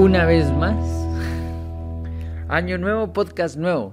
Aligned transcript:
Una 0.00 0.24
vez 0.24 0.50
más. 0.50 0.82
Año 2.48 2.78
nuevo, 2.78 3.12
podcast 3.12 3.58
nuevo. 3.58 3.92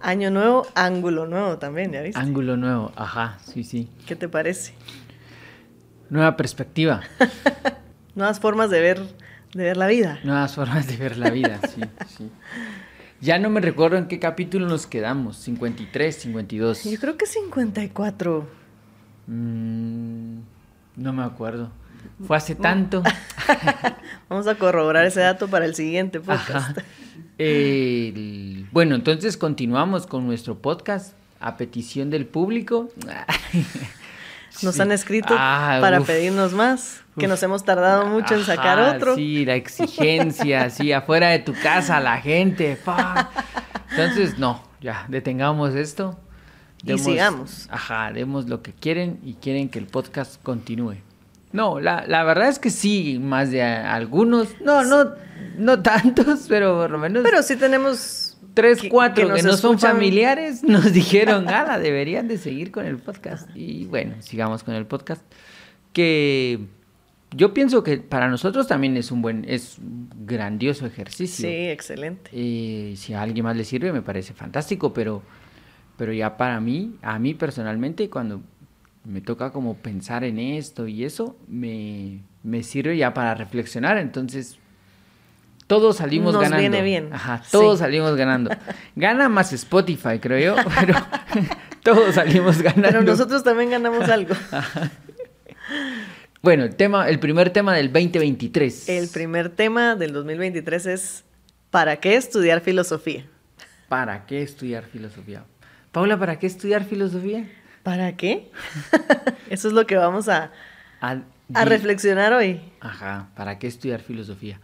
Año 0.00 0.32
nuevo, 0.32 0.66
ángulo 0.74 1.26
nuevo 1.26 1.58
también, 1.58 1.92
¿ya 1.92 2.02
viste? 2.02 2.20
Ángulo 2.20 2.56
nuevo, 2.56 2.90
ajá, 2.96 3.38
sí, 3.44 3.62
sí. 3.62 3.88
¿Qué 4.04 4.16
te 4.16 4.28
parece? 4.28 4.74
Nueva 6.10 6.36
perspectiva. 6.36 7.02
Nuevas 8.16 8.40
formas 8.40 8.68
de 8.70 8.80
ver, 8.80 9.00
de 9.54 9.62
ver 9.62 9.76
la 9.76 9.86
vida. 9.86 10.18
Nuevas 10.24 10.56
formas 10.56 10.88
de 10.88 10.96
ver 10.96 11.16
la 11.16 11.30
vida, 11.30 11.60
sí, 11.72 11.82
sí. 12.08 12.28
Ya 13.20 13.38
no 13.38 13.48
me 13.48 13.60
recuerdo 13.60 13.98
en 13.98 14.08
qué 14.08 14.18
capítulo 14.18 14.66
nos 14.66 14.88
quedamos, 14.88 15.36
53, 15.36 16.16
52. 16.16 16.82
Yo 16.82 16.98
creo 16.98 17.16
que 17.16 17.26
54. 17.26 18.48
Mm, 19.28 20.38
no 20.96 21.12
me 21.12 21.22
acuerdo. 21.22 21.70
Fue 22.26 22.36
hace 22.36 22.54
tanto. 22.54 23.02
Vamos 24.28 24.46
a 24.46 24.54
corroborar 24.54 25.04
ese 25.06 25.20
dato 25.20 25.48
para 25.48 25.64
el 25.64 25.74
siguiente 25.74 26.20
podcast. 26.20 26.78
Bueno, 28.72 28.94
entonces 28.94 29.36
continuamos 29.36 30.06
con 30.06 30.26
nuestro 30.26 30.58
podcast 30.58 31.14
a 31.40 31.56
petición 31.56 32.10
del 32.10 32.26
público. 32.26 32.88
Nos 34.62 34.78
han 34.80 34.92
escrito 34.92 35.34
Ah, 35.36 35.78
para 35.80 36.00
uf. 36.00 36.06
pedirnos 36.06 36.52
más, 36.52 37.00
que 37.18 37.24
Uf. 37.24 37.30
nos 37.30 37.42
hemos 37.42 37.64
tardado 37.64 38.06
mucho 38.06 38.34
en 38.34 38.44
sacar 38.44 38.78
Ajá, 38.78 38.96
otro. 38.96 39.14
Sí, 39.16 39.46
la 39.46 39.54
exigencia, 39.54 40.68
sí, 40.70 40.92
afuera 40.92 41.30
de 41.30 41.38
tu 41.38 41.54
casa, 41.54 42.00
la 42.00 42.20
gente. 42.20 42.78
Entonces, 43.90 44.38
no, 44.38 44.62
ya, 44.80 45.06
detengamos 45.08 45.74
esto. 45.74 46.20
Y 46.84 46.98
sigamos. 46.98 47.66
Ajá, 47.70 48.12
demos 48.12 48.46
lo 48.48 48.60
que 48.62 48.72
quieren 48.72 49.20
y 49.24 49.34
quieren 49.34 49.70
que 49.70 49.78
el 49.78 49.86
podcast 49.86 50.40
continúe. 50.42 50.96
No, 51.52 51.80
la, 51.80 52.04
la 52.06 52.24
verdad 52.24 52.48
es 52.48 52.58
que 52.58 52.70
sí, 52.70 53.18
más 53.20 53.50
de 53.50 53.62
a- 53.62 53.94
algunos. 53.94 54.48
No, 54.60 54.82
no, 54.84 55.10
no 55.58 55.82
tantos, 55.82 56.46
pero 56.48 56.76
por 56.78 56.90
lo 56.90 56.98
menos 56.98 57.22
Pero 57.22 57.42
sí 57.42 57.56
tenemos 57.56 58.38
tres, 58.54 58.80
que- 58.80 58.88
cuatro 58.88 59.32
que 59.34 59.42
no 59.42 59.56
son 59.56 59.78
familiares 59.78 60.62
nos 60.64 60.92
dijeron, 60.92 61.44
nada, 61.46 61.78
deberían 61.78 62.28
de 62.28 62.38
seguir 62.38 62.70
con 62.72 62.86
el 62.86 62.98
podcast. 62.98 63.48
Y 63.54 63.84
bueno, 63.86 64.14
sigamos 64.20 64.62
con 64.64 64.74
el 64.74 64.86
podcast. 64.86 65.22
Que 65.92 66.58
yo 67.36 67.52
pienso 67.54 67.82
que 67.82 67.98
para 67.98 68.28
nosotros 68.28 68.66
también 68.66 68.96
es 68.96 69.10
un 69.10 69.20
buen, 69.22 69.44
es 69.48 69.78
un 69.78 70.08
grandioso 70.26 70.86
ejercicio. 70.86 71.46
Sí, 71.48 71.54
excelente. 71.68 72.30
Eh, 72.32 72.94
si 72.96 73.12
a 73.14 73.22
alguien 73.22 73.44
más 73.44 73.56
le 73.56 73.64
sirve, 73.64 73.92
me 73.92 74.02
parece 74.02 74.32
fantástico, 74.32 74.92
pero, 74.94 75.22
pero 75.98 76.12
ya 76.12 76.36
para 76.36 76.60
mí, 76.60 76.96
a 77.02 77.18
mí 77.18 77.34
personalmente, 77.34 78.08
cuando 78.08 78.42
me 79.04 79.20
toca 79.20 79.50
como 79.50 79.76
pensar 79.76 80.24
en 80.24 80.38
esto 80.38 80.86
y 80.86 81.04
eso, 81.04 81.36
me, 81.48 82.20
me 82.42 82.62
sirve 82.62 82.96
ya 82.96 83.12
para 83.14 83.34
reflexionar. 83.34 83.98
Entonces, 83.98 84.58
todos 85.66 85.96
salimos 85.96 86.34
Nos 86.34 86.42
ganando. 86.42 86.60
viene 86.60 86.82
bien. 86.82 87.12
Ajá, 87.12 87.42
todos 87.50 87.78
Sí. 87.78 87.84
salimos 87.84 88.14
ganando. 88.16 88.50
Gana 88.96 89.28
más 89.28 89.52
Spotify, 89.52 90.18
creo 90.20 90.38
yo, 90.56 90.62
pero 90.80 90.94
todos 91.82 92.14
salimos 92.14 92.60
ganando. 92.62 92.88
Pero 92.88 93.02
nosotros 93.02 93.42
también 93.42 93.70
ganamos 93.70 94.08
algo. 94.08 94.34
Bueno, 96.42 96.64
el 96.64 96.74
tema, 96.74 97.08
el 97.08 97.18
primer 97.20 97.50
tema 97.50 97.74
del 97.74 97.92
2023. 97.92 98.88
El 98.88 99.08
primer 99.08 99.48
tema 99.48 99.94
del 99.94 100.12
2023 100.12 100.86
es 100.86 101.24
¿para 101.70 101.96
qué 101.96 102.16
estudiar 102.16 102.60
filosofía? 102.60 103.26
¿Para 103.88 104.26
qué 104.26 104.42
estudiar 104.42 104.84
filosofía? 104.84 105.44
Paula, 105.92 106.18
¿para 106.18 106.38
qué 106.38 106.46
estudiar 106.46 106.84
filosofía? 106.84 107.48
¿Para 107.82 108.16
qué? 108.16 108.50
Eso 109.50 109.68
es 109.68 109.74
lo 109.74 109.86
que 109.86 109.96
vamos 109.96 110.28
a, 110.28 110.50
A, 111.00 111.16
reflexionar 111.64 112.32
hoy. 112.32 112.60
Ajá, 112.80 113.28
¿para 113.34 113.58
qué 113.58 113.66
estudiar 113.66 114.00
filosofía? 114.00 114.60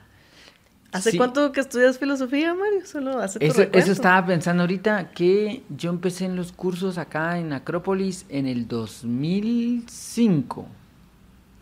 ¿Hace 0.93 1.11
Sí. 1.11 1.19
cuánto 1.19 1.53
que 1.53 1.61
estudias 1.61 1.99
filosofía, 1.99 2.55
Mario? 2.55 2.87
Solo 2.87 3.19
hace 3.19 3.39
Eso, 3.45 3.62
eso 3.73 3.93
estaba 3.93 4.25
pensando 4.25 4.62
ahorita 4.62 5.11
que 5.11 5.62
yo 5.69 5.91
empecé 5.91 6.25
en 6.25 6.34
los 6.37 6.51
cursos 6.53 6.97
acá 6.97 7.39
en 7.39 7.53
Acrópolis 7.53 8.25
en 8.31 8.47
el 8.47 8.67
2005. 8.69 10.67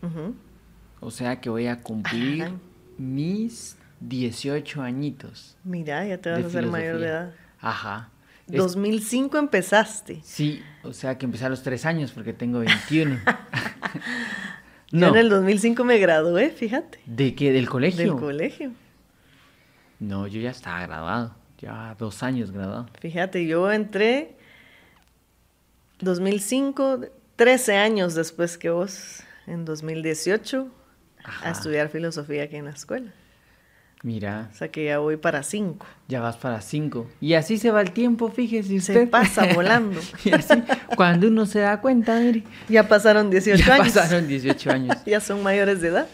Ujú. 0.03 0.35
O 1.01 1.11
sea 1.11 1.41
que 1.41 1.51
voy 1.51 1.67
a 1.67 1.83
cumplir 1.83 2.45
Ajá. 2.45 2.53
mis 2.99 3.77
18 4.01 4.83
añitos. 4.83 5.57
Mira, 5.65 6.07
ya 6.07 6.19
te 6.19 6.31
vas 6.31 6.45
a 6.45 6.47
hacer 6.47 6.67
mayor 6.67 6.99
de 6.99 7.07
edad. 7.09 7.33
Ajá. 7.61 8.11
Es- 8.51 8.57
2005 8.59 9.39
empezaste. 9.39 10.21
Sí, 10.23 10.63
o 10.83 10.93
sea 10.93 11.19
que 11.19 11.27
empecé 11.27 11.47
a 11.47 11.49
los 11.49 11.63
3 11.63 11.85
años 11.87 12.13
porque 12.13 12.33
tengo 12.33 12.61
21. 12.61 13.19
Yo 14.93 15.01
no, 15.01 15.09
en 15.09 15.17
el 15.17 15.29
2005 15.29 15.83
me 15.85 15.99
gradué, 15.99 16.51
fíjate, 16.51 17.01
¿de 17.07 17.35
qué? 17.35 17.53
¿Del 17.53 17.69
colegio? 17.69 18.13
del 18.13 18.21
colegio. 18.21 18.71
No, 19.99 20.27
yo 20.29 20.41
ya 20.41 20.51
estaba 20.51 20.81
graduado. 20.87 21.35
Ya 21.59 21.97
dos 21.99 22.23
años 22.23 22.53
graduado. 22.53 22.87
Fíjate, 23.01 23.47
yo 23.47 23.73
entré 23.73 24.37
2005, 26.01 27.01
13 27.37 27.77
años 27.77 28.15
después 28.15 28.59
que 28.59 28.71
vos, 28.71 29.21
en 29.47 29.65
2018, 29.65 30.69
Ajá. 31.25 31.49
a 31.49 31.51
estudiar 31.51 31.89
filosofía 31.89 32.45
aquí 32.45 32.57
en 32.57 32.67
la 32.67 32.71
escuela. 32.73 33.13
Mira, 34.07 34.51
O 34.53 34.55
sea 34.57 34.69
que 34.71 34.85
ya 34.85 35.01
voy 35.01 35.17
para 35.17 35.43
5. 35.43 35.85
ya 36.07 36.21
vas 36.21 36.37
para 36.37 36.61
cinco. 36.61 37.09
Y 37.21 37.35
así 37.35 37.59
se 37.59 37.73
va 37.73 37.81
el 37.81 37.91
tiempo, 37.91 38.29
fíjese 38.31 38.69
Se 38.69 38.77
usted. 38.77 39.11
pasa 39.11 39.49
volando. 39.55 39.99
y 40.25 40.31
así, 40.33 40.63
cuando 40.95 41.27
uno 41.27 41.45
se 41.45 41.59
da 41.59 41.81
cuenta, 41.81 42.21
mire, 42.21 42.45
Ya 42.69 42.87
pasaron 42.87 43.31
18 43.31 43.65
ya 43.65 43.75
años. 43.75 43.93
pasaron 43.93 44.29
18 44.29 44.71
años. 44.71 44.97
ya 45.07 45.19
son 45.19 45.43
mayores 45.43 45.81
de 45.81 45.89
edad. 45.89 46.07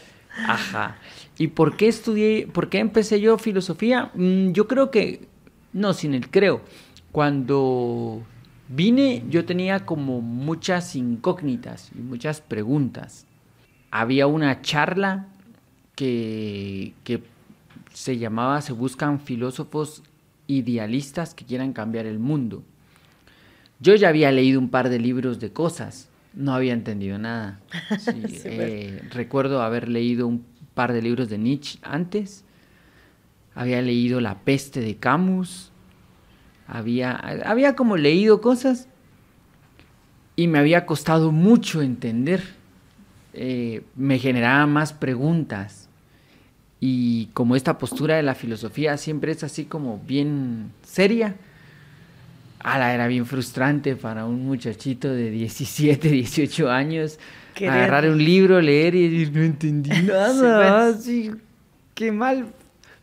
Ajá. 0.48 0.96
¿Y 1.36 1.48
por 1.48 1.76
qué 1.76 1.88
estudié, 1.88 2.46
por 2.50 2.70
qué 2.70 2.78
empecé 2.78 3.20
yo 3.20 3.36
filosofía? 3.36 4.10
Mm, 4.14 4.52
yo 4.52 4.66
creo 4.68 4.90
que, 4.90 5.26
no, 5.74 5.92
sin 5.92 6.14
el 6.14 6.30
creo. 6.30 6.62
Cuando 7.12 8.22
vine 8.70 9.22
yo 9.28 9.44
tenía 9.44 9.80
como 9.84 10.22
muchas 10.22 10.96
incógnitas 10.96 11.90
y 11.94 12.00
muchas 12.00 12.40
preguntas. 12.40 13.26
Había 13.90 14.26
una 14.26 14.62
charla 14.62 15.26
que, 15.94 16.94
que 17.04 17.22
se 17.92 18.18
llamaba 18.18 18.60
Se 18.62 18.72
buscan 18.72 19.20
filósofos 19.20 20.02
idealistas 20.46 21.34
que 21.34 21.44
quieran 21.44 21.72
cambiar 21.72 22.06
el 22.06 22.18
mundo. 22.18 22.62
Yo 23.80 23.94
ya 23.94 24.08
había 24.08 24.30
leído 24.30 24.60
un 24.60 24.68
par 24.68 24.88
de 24.88 24.98
libros 24.98 25.40
de 25.40 25.52
cosas, 25.52 26.08
no 26.34 26.54
había 26.54 26.72
entendido 26.72 27.18
nada. 27.18 27.60
Sí, 27.98 28.40
eh, 28.44 29.02
recuerdo 29.10 29.62
haber 29.62 29.88
leído 29.88 30.26
un 30.26 30.44
par 30.74 30.92
de 30.92 31.02
libros 31.02 31.28
de 31.28 31.38
Nietzsche 31.38 31.78
antes, 31.82 32.44
había 33.54 33.82
leído 33.82 34.20
La 34.20 34.38
peste 34.40 34.80
de 34.80 34.96
Camus, 34.96 35.70
había, 36.66 37.12
había 37.12 37.76
como 37.76 37.96
leído 37.96 38.40
cosas 38.40 38.88
y 40.36 40.46
me 40.46 40.58
había 40.58 40.86
costado 40.86 41.32
mucho 41.32 41.82
entender. 41.82 42.42
Eh, 43.34 43.82
me 43.96 44.18
generaba 44.18 44.66
más 44.66 44.92
preguntas. 44.92 45.81
Y 46.84 47.26
como 47.32 47.54
esta 47.54 47.78
postura 47.78 48.16
de 48.16 48.24
la 48.24 48.34
filosofía 48.34 48.96
siempre 48.96 49.30
es 49.30 49.44
así 49.44 49.66
como 49.66 50.00
bien 50.04 50.72
seria, 50.82 51.36
ala, 52.58 52.92
era 52.92 53.06
bien 53.06 53.24
frustrante 53.24 53.94
para 53.94 54.26
un 54.26 54.44
muchachito 54.44 55.08
de 55.08 55.30
17, 55.30 56.08
18 56.08 56.68
años 56.70 57.20
Querer- 57.54 57.70
agarrar 57.70 58.10
un 58.10 58.18
libro, 58.24 58.60
leer 58.60 58.96
y 58.96 59.08
decir, 59.08 59.32
no 59.32 59.42
entendí 59.44 59.90
nada, 60.02 60.88
pues. 60.88 60.96
así, 60.98 61.30
qué 61.94 62.10
mal. 62.10 62.46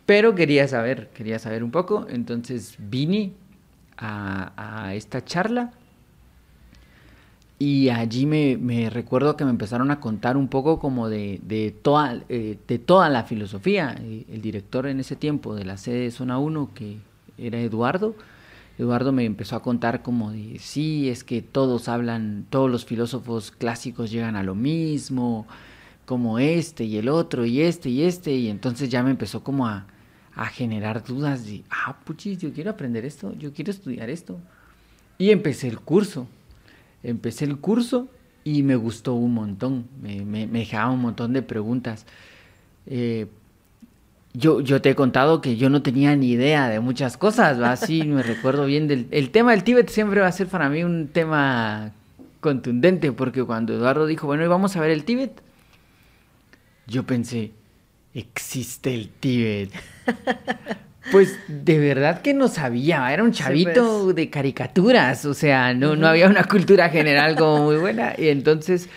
Pero 0.05 0.35
quería 0.35 0.67
saber, 0.67 1.09
quería 1.13 1.39
saber 1.39 1.63
un 1.63 1.71
poco, 1.71 2.05
entonces 2.09 2.75
vine 2.79 3.31
a, 3.97 4.51
a 4.87 4.93
esta 4.95 5.23
charla 5.23 5.71
y 7.59 7.89
allí 7.89 8.25
me, 8.25 8.89
recuerdo 8.89 9.35
que 9.35 9.43
me 9.43 9.51
empezaron 9.51 9.91
a 9.91 9.99
contar 9.99 10.37
un 10.37 10.47
poco 10.47 10.79
como 10.79 11.09
de, 11.09 11.41
de, 11.43 11.71
toda, 11.71 12.21
eh, 12.29 12.57
de 12.67 12.79
toda 12.79 13.09
la 13.09 13.23
filosofía. 13.23 13.97
Eh, 13.99 14.25
El 14.31 14.41
director 14.41 14.87
en 14.87 15.01
ese 15.01 15.17
tiempo 15.17 15.53
de 15.55 15.65
la 15.65 15.75
sede 15.75 15.99
de 15.99 16.11
Zona 16.11 16.39
1, 16.39 16.71
que 16.73 16.97
era 17.37 17.59
Eduardo, 17.59 18.15
Eduardo 18.77 19.11
me 19.11 19.25
empezó 19.25 19.57
a 19.57 19.61
contar 19.61 20.01
como 20.01 20.31
de, 20.31 20.57
sí, 20.59 21.09
es 21.09 21.25
que 21.25 21.41
todos 21.41 21.89
hablan, 21.89 22.45
todos 22.49 22.71
los 22.71 22.85
filósofos 22.85 23.51
clásicos 23.51 24.09
llegan 24.09 24.37
a 24.37 24.43
lo 24.43 24.55
mismo, 24.55 25.45
como 26.05 26.39
este 26.39 26.85
y 26.85 26.95
el 26.97 27.09
otro 27.09 27.45
y 27.45 27.61
este 27.61 27.89
y 27.89 28.03
este, 28.03 28.31
y 28.31 28.47
entonces 28.47 28.87
ya 28.89 29.03
me 29.03 29.11
empezó 29.11 29.43
como 29.43 29.67
a, 29.67 29.85
a 30.33 30.45
generar 30.45 31.03
dudas 31.03 31.45
de, 31.45 31.63
ah, 31.69 31.99
puchis, 32.05 32.37
yo 32.37 32.53
quiero 32.53 32.71
aprender 32.71 33.03
esto, 33.03 33.33
yo 33.37 33.51
quiero 33.51 33.71
estudiar 33.71 34.09
esto. 34.09 34.39
Y 35.17 35.31
empecé 35.31 35.67
el 35.67 35.79
curso, 35.81 36.27
empecé 37.03 37.45
el 37.45 37.57
curso 37.57 38.07
y 38.43 38.63
me 38.63 38.75
gustó 38.75 39.13
un 39.13 39.33
montón, 39.33 39.87
me, 40.01 40.23
me, 40.25 40.47
me 40.47 40.59
dejaba 40.59 40.91
un 40.91 41.01
montón 41.01 41.33
de 41.33 41.41
preguntas. 41.41 42.05
Eh, 42.87 43.27
yo, 44.33 44.61
yo 44.61 44.81
te 44.81 44.91
he 44.91 44.95
contado 44.95 45.41
que 45.41 45.57
yo 45.57 45.69
no 45.69 45.81
tenía 45.81 46.15
ni 46.15 46.29
idea 46.31 46.69
de 46.69 46.79
muchas 46.79 47.17
cosas, 47.17 47.61
¿va? 47.61 47.75
Sí, 47.75 48.03
me 48.07 48.23
recuerdo 48.23 48.65
bien 48.65 48.87
del... 48.87 49.07
El 49.11 49.31
tema 49.31 49.51
del 49.51 49.63
Tíbet 49.63 49.89
siempre 49.89 50.21
va 50.21 50.27
a 50.27 50.31
ser 50.31 50.47
para 50.47 50.69
mí 50.69 50.83
un 50.83 51.07
tema 51.07 51.91
contundente, 52.39 53.11
porque 53.11 53.43
cuando 53.43 53.73
Eduardo 53.73 54.05
dijo, 54.05 54.27
bueno, 54.27 54.43
y 54.43 54.47
vamos 54.47 54.75
a 54.75 54.81
ver 54.81 54.91
el 54.91 55.03
Tíbet, 55.03 55.41
yo 56.87 57.05
pensé, 57.05 57.51
existe 58.13 58.93
el 58.93 59.09
Tíbet. 59.09 59.71
Pues 61.11 61.37
de 61.47 61.79
verdad 61.79 62.21
que 62.21 62.33
no 62.33 62.47
sabía, 62.47 63.11
era 63.11 63.23
un 63.23 63.31
chavito 63.31 64.01
pues. 64.05 64.15
de 64.15 64.29
caricaturas, 64.29 65.25
o 65.25 65.33
sea, 65.33 65.73
no, 65.73 65.95
no 65.95 66.07
había 66.07 66.27
una 66.27 66.43
cultura 66.43 66.89
general 66.89 67.35
como 67.35 67.65
muy 67.65 67.77
buena. 67.77 68.13
Y 68.17 68.27
entonces 68.29 68.89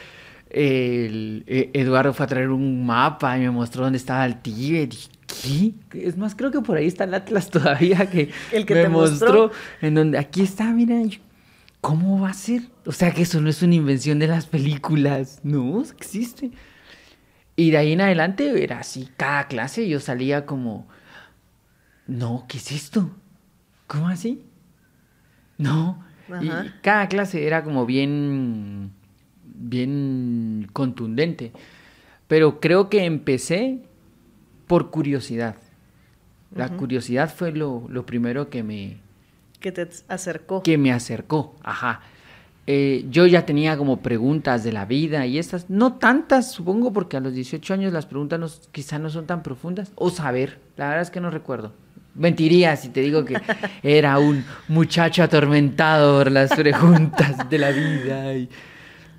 el, 0.50 1.44
e- 1.46 1.70
Eduardo 1.72 2.12
fue 2.12 2.24
a 2.24 2.28
traer 2.28 2.50
un 2.50 2.84
mapa 2.84 3.36
y 3.38 3.40
me 3.40 3.50
mostró 3.50 3.84
dónde 3.84 3.98
estaba 3.98 4.26
el 4.26 4.40
Tíbet. 4.40 4.94
Y, 5.46 5.74
¿Qué? 5.88 6.06
Es 6.06 6.16
más, 6.16 6.34
creo 6.34 6.50
que 6.50 6.60
por 6.60 6.76
ahí 6.76 6.86
está 6.86 7.04
el 7.04 7.14
Atlas 7.14 7.50
todavía 7.50 8.08
que, 8.10 8.30
El 8.52 8.66
que 8.66 8.74
me 8.74 8.82
te 8.82 8.88
mostró. 8.88 9.50
En 9.80 9.94
donde 9.94 10.18
aquí 10.18 10.42
está, 10.42 10.64
mira, 10.72 11.02
yo, 11.02 11.18
¿cómo 11.80 12.20
va 12.20 12.30
a 12.30 12.34
ser? 12.34 12.62
O 12.84 12.92
sea, 12.92 13.12
que 13.12 13.22
eso 13.22 13.40
no 13.40 13.48
es 13.48 13.62
una 13.62 13.74
invención 13.74 14.18
de 14.18 14.26
las 14.26 14.46
películas, 14.46 15.40
no, 15.42 15.82
existe. 15.82 16.50
Y 17.56 17.70
de 17.70 17.76
ahí 17.78 17.92
en 17.92 18.00
adelante 18.00 18.62
era 18.62 18.78
así, 18.80 19.08
cada 19.16 19.46
clase 19.46 19.88
yo 19.88 20.00
salía 20.00 20.46
como, 20.46 20.86
no, 22.06 22.44
¿qué 22.48 22.58
es 22.58 22.72
esto? 22.72 23.10
¿Cómo 23.86 24.08
así? 24.08 24.44
No. 25.58 26.02
Y 26.40 26.48
cada 26.82 27.08
clase 27.08 27.46
era 27.46 27.62
como 27.62 27.84
bien, 27.84 28.92
bien 29.44 30.68
contundente. 30.72 31.52
Pero 32.26 32.60
creo 32.60 32.88
que 32.88 33.04
empecé 33.04 33.82
por 34.66 34.90
curiosidad. 34.90 35.56
La 36.54 36.68
curiosidad 36.68 37.34
fue 37.34 37.52
lo, 37.52 37.86
lo 37.88 38.04
primero 38.04 38.50
que 38.50 38.62
me, 38.62 38.98
Que 39.60 39.72
te 39.72 39.88
acercó. 40.08 40.62
que 40.62 40.76
me 40.76 40.92
acercó, 40.92 41.56
ajá. 41.62 42.02
Eh, 42.66 43.06
yo 43.10 43.26
ya 43.26 43.44
tenía 43.44 43.76
como 43.76 44.02
preguntas 44.02 44.62
de 44.62 44.72
la 44.72 44.84
vida 44.84 45.26
y 45.26 45.38
estas, 45.38 45.68
no 45.68 45.94
tantas, 45.94 46.52
supongo, 46.52 46.92
porque 46.92 47.16
a 47.16 47.20
los 47.20 47.32
18 47.34 47.74
años 47.74 47.92
las 47.92 48.06
preguntas 48.06 48.38
no, 48.38 48.48
quizá 48.70 48.98
no 48.98 49.10
son 49.10 49.26
tan 49.26 49.42
profundas, 49.42 49.92
o 49.96 50.10
saber, 50.10 50.60
la 50.76 50.88
verdad 50.88 51.02
es 51.02 51.10
que 51.10 51.20
no 51.20 51.30
recuerdo. 51.30 51.72
Mentiría 52.14 52.76
si 52.76 52.90
te 52.90 53.00
digo 53.00 53.24
que 53.24 53.40
era 53.82 54.18
un 54.18 54.44
muchacho 54.68 55.22
atormentado 55.22 56.18
por 56.18 56.30
las 56.30 56.52
preguntas 56.54 57.48
de 57.48 57.58
la 57.58 57.70
vida. 57.70 58.34
y- 58.34 58.48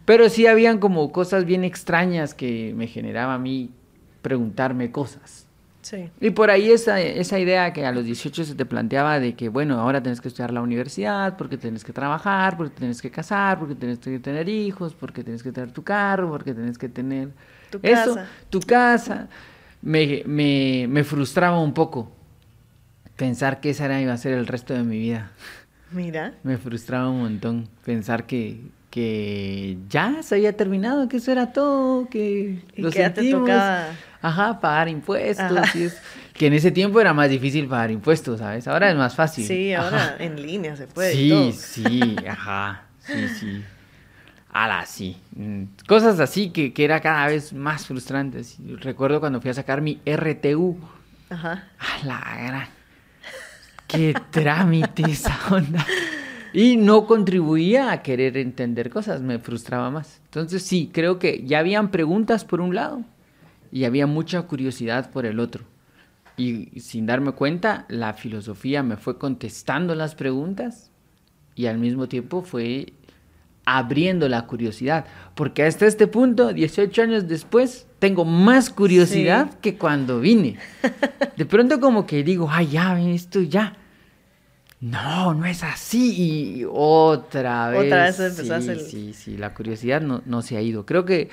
Pero 0.05 0.29
sí 0.29 0.45
habían 0.47 0.77
como 0.79 1.11
cosas 1.11 1.45
bien 1.45 1.63
extrañas 1.63 2.33
que 2.33 2.73
me 2.75 2.87
generaba 2.87 3.33
a 3.35 3.39
mí 3.39 3.71
preguntarme 4.21 4.91
cosas. 4.91 5.47
Sí. 5.81 6.09
Y 6.21 6.29
por 6.29 6.49
ahí 6.49 6.71
esa, 6.71 7.01
esa 7.01 7.39
idea 7.39 7.73
que 7.73 7.85
a 7.85 7.91
los 7.91 8.05
18 8.05 8.45
se 8.45 8.55
te 8.55 8.65
planteaba 8.65 9.19
de 9.19 9.33
que, 9.35 9.49
bueno, 9.49 9.79
ahora 9.81 10.01
tienes 10.01 10.21
que 10.21 10.29
estudiar 10.29 10.53
la 10.53 10.61
universidad, 10.61 11.35
porque 11.35 11.57
tienes 11.57 11.83
que 11.83 11.91
trabajar, 11.91 12.55
porque 12.55 12.73
tienes 12.77 13.01
que 13.01 13.11
casar, 13.11 13.59
porque 13.59 13.75
tienes 13.75 13.99
que 13.99 14.17
tener 14.19 14.47
hijos, 14.47 14.93
porque 14.93 15.23
tienes 15.25 15.43
que 15.43 15.51
tener 15.51 15.71
tu 15.71 15.83
carro, 15.83 16.29
porque 16.29 16.53
tienes 16.53 16.77
que 16.77 16.87
tener 16.87 17.31
Tu 17.69 17.79
eso, 17.83 18.15
casa. 18.15 18.27
tu 18.49 18.59
casa. 18.61 19.27
Me, 19.81 20.23
me, 20.25 20.85
me 20.87 21.03
frustraba 21.03 21.59
un 21.59 21.73
poco 21.73 22.09
pensar 23.23 23.61
que 23.61 23.69
esa 23.69 23.85
era, 23.85 24.01
iba 24.01 24.11
a 24.11 24.17
ser 24.17 24.33
el 24.33 24.45
resto 24.47 24.73
de 24.73 24.83
mi 24.83 24.97
vida. 24.99 25.31
Mira. 25.91 26.33
Me 26.43 26.57
frustraba 26.57 27.09
un 27.09 27.21
montón 27.21 27.69
pensar 27.85 28.25
que, 28.25 28.61
que 28.89 29.77
ya 29.89 30.21
se 30.23 30.35
había 30.35 30.57
terminado, 30.57 31.07
que 31.07 31.17
eso 31.17 31.31
era 31.31 31.53
todo, 31.53 32.09
que 32.09 32.59
Y 32.75 32.81
lo 32.81 32.91
que 32.91 32.99
ya 32.99 33.13
te 33.13 33.21
sentimos. 33.21 33.49
Ajá, 34.21 34.59
pagar 34.59 34.89
impuestos. 34.89 35.45
Ajá. 35.57 35.77
y 35.77 35.83
es- 35.83 35.97
que 36.33 36.47
en 36.47 36.53
ese 36.53 36.71
tiempo 36.71 36.99
era 36.99 37.13
más 37.13 37.29
difícil 37.29 37.67
pagar 37.67 37.91
impuestos, 37.91 38.39
¿sabes? 38.39 38.67
Ahora 38.67 38.89
es 38.89 38.97
más 38.97 39.15
fácil. 39.15 39.45
Sí, 39.45 39.73
ahora 39.73 39.97
Ajá. 40.15 40.15
en 40.19 40.41
línea 40.41 40.75
se 40.75 40.87
puede. 40.87 41.13
y 41.13 41.17
Sí, 41.17 41.29
todo. 41.29 41.51
sí, 41.53 42.15
ajá. 42.27 42.83
Sí, 42.99 43.27
sí. 43.39 43.63
Ala, 44.51 44.85
sí. 44.85 45.17
Mm, 45.35 45.63
Cosas 45.87 46.19
así 46.19 46.49
que, 46.49 46.73
que 46.73 46.83
era 46.85 46.99
cada 47.01 47.27
vez 47.27 47.53
más 47.53 47.85
frustrantes. 47.85 48.57
Recuerdo 48.81 49.19
cuando 49.19 49.39
fui 49.41 49.49
a 49.51 49.53
sacar 49.53 49.81
mi 49.81 49.99
RTU. 50.05 50.77
Ajá. 51.29 51.63
A 51.79 52.05
la 52.05 52.19
gran. 52.47 52.67
Qué 53.93 54.13
trámite 54.31 55.03
esa 55.09 55.37
onda. 55.51 55.85
Y 56.51 56.77
no 56.77 57.05
contribuía 57.07 57.91
a 57.91 58.03
querer 58.03 58.37
entender 58.37 58.89
cosas, 58.89 59.21
me 59.21 59.39
frustraba 59.39 59.89
más. 59.89 60.21
Entonces 60.25 60.63
sí, 60.63 60.89
creo 60.93 61.17
que 61.19 61.43
ya 61.45 61.59
habían 61.59 61.89
preguntas 61.89 62.45
por 62.45 62.61
un 62.61 62.75
lado 62.75 63.01
y 63.71 63.85
había 63.85 64.05
mucha 64.05 64.41
curiosidad 64.43 65.09
por 65.11 65.25
el 65.25 65.39
otro. 65.39 65.63
Y 66.37 66.79
sin 66.79 67.05
darme 67.05 67.31
cuenta, 67.31 67.85
la 67.89 68.13
filosofía 68.13 68.83
me 68.83 68.97
fue 68.97 69.17
contestando 69.17 69.95
las 69.95 70.15
preguntas 70.15 70.91
y 71.55 71.65
al 71.67 71.77
mismo 71.79 72.07
tiempo 72.07 72.41
fue 72.43 72.93
abriendo 73.65 74.27
la 74.29 74.45
curiosidad. 74.45 75.05
Porque 75.35 75.63
hasta 75.63 75.85
este 75.87 76.05
punto, 76.07 76.53
18 76.53 77.01
años 77.01 77.27
después, 77.27 77.87
tengo 77.99 78.25
más 78.25 78.69
curiosidad 78.69 79.49
Sí. 79.51 79.57
que 79.61 79.77
cuando 79.77 80.19
vine. 80.19 80.57
De 81.37 81.45
pronto 81.45 81.79
como 81.79 82.05
que 82.05 82.23
digo, 82.23 82.47
ay, 82.51 82.67
ya, 82.67 82.99
esto 83.01 83.41
ya. 83.41 83.77
No, 84.83 85.33
no 85.33 85.45
es 85.45 85.63
así. 85.63 86.57
Y 86.59 86.65
otra 86.69 87.69
vez. 87.69 87.85
Otra 87.85 88.03
vez 88.03 88.19
empezás 88.19 88.63
sí, 88.65 88.69
el- 88.69 88.79
sí, 88.81 89.13
sí, 89.13 89.37
la 89.37 89.53
curiosidad 89.53 90.01
no, 90.01 90.21
no 90.25 90.41
se 90.41 90.57
ha 90.57 90.61
ido. 90.61 90.85
Creo 90.85 91.05
que 91.05 91.29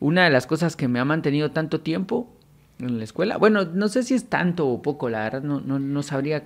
una 0.00 0.24
de 0.24 0.30
las 0.30 0.46
cosas 0.46 0.76
que 0.76 0.86
me 0.86 1.00
ha 1.00 1.04
mantenido 1.06 1.50
tanto 1.50 1.80
tiempo 1.80 2.30
en 2.78 2.98
la 2.98 3.04
escuela, 3.04 3.38
bueno, 3.38 3.64
no 3.64 3.88
sé 3.88 4.02
si 4.02 4.14
es 4.14 4.26
tanto 4.28 4.68
o 4.68 4.82
poco, 4.82 5.08
la 5.08 5.20
verdad, 5.24 5.42
no, 5.42 5.60
no, 5.60 5.78
no 5.78 6.02
sabría. 6.02 6.44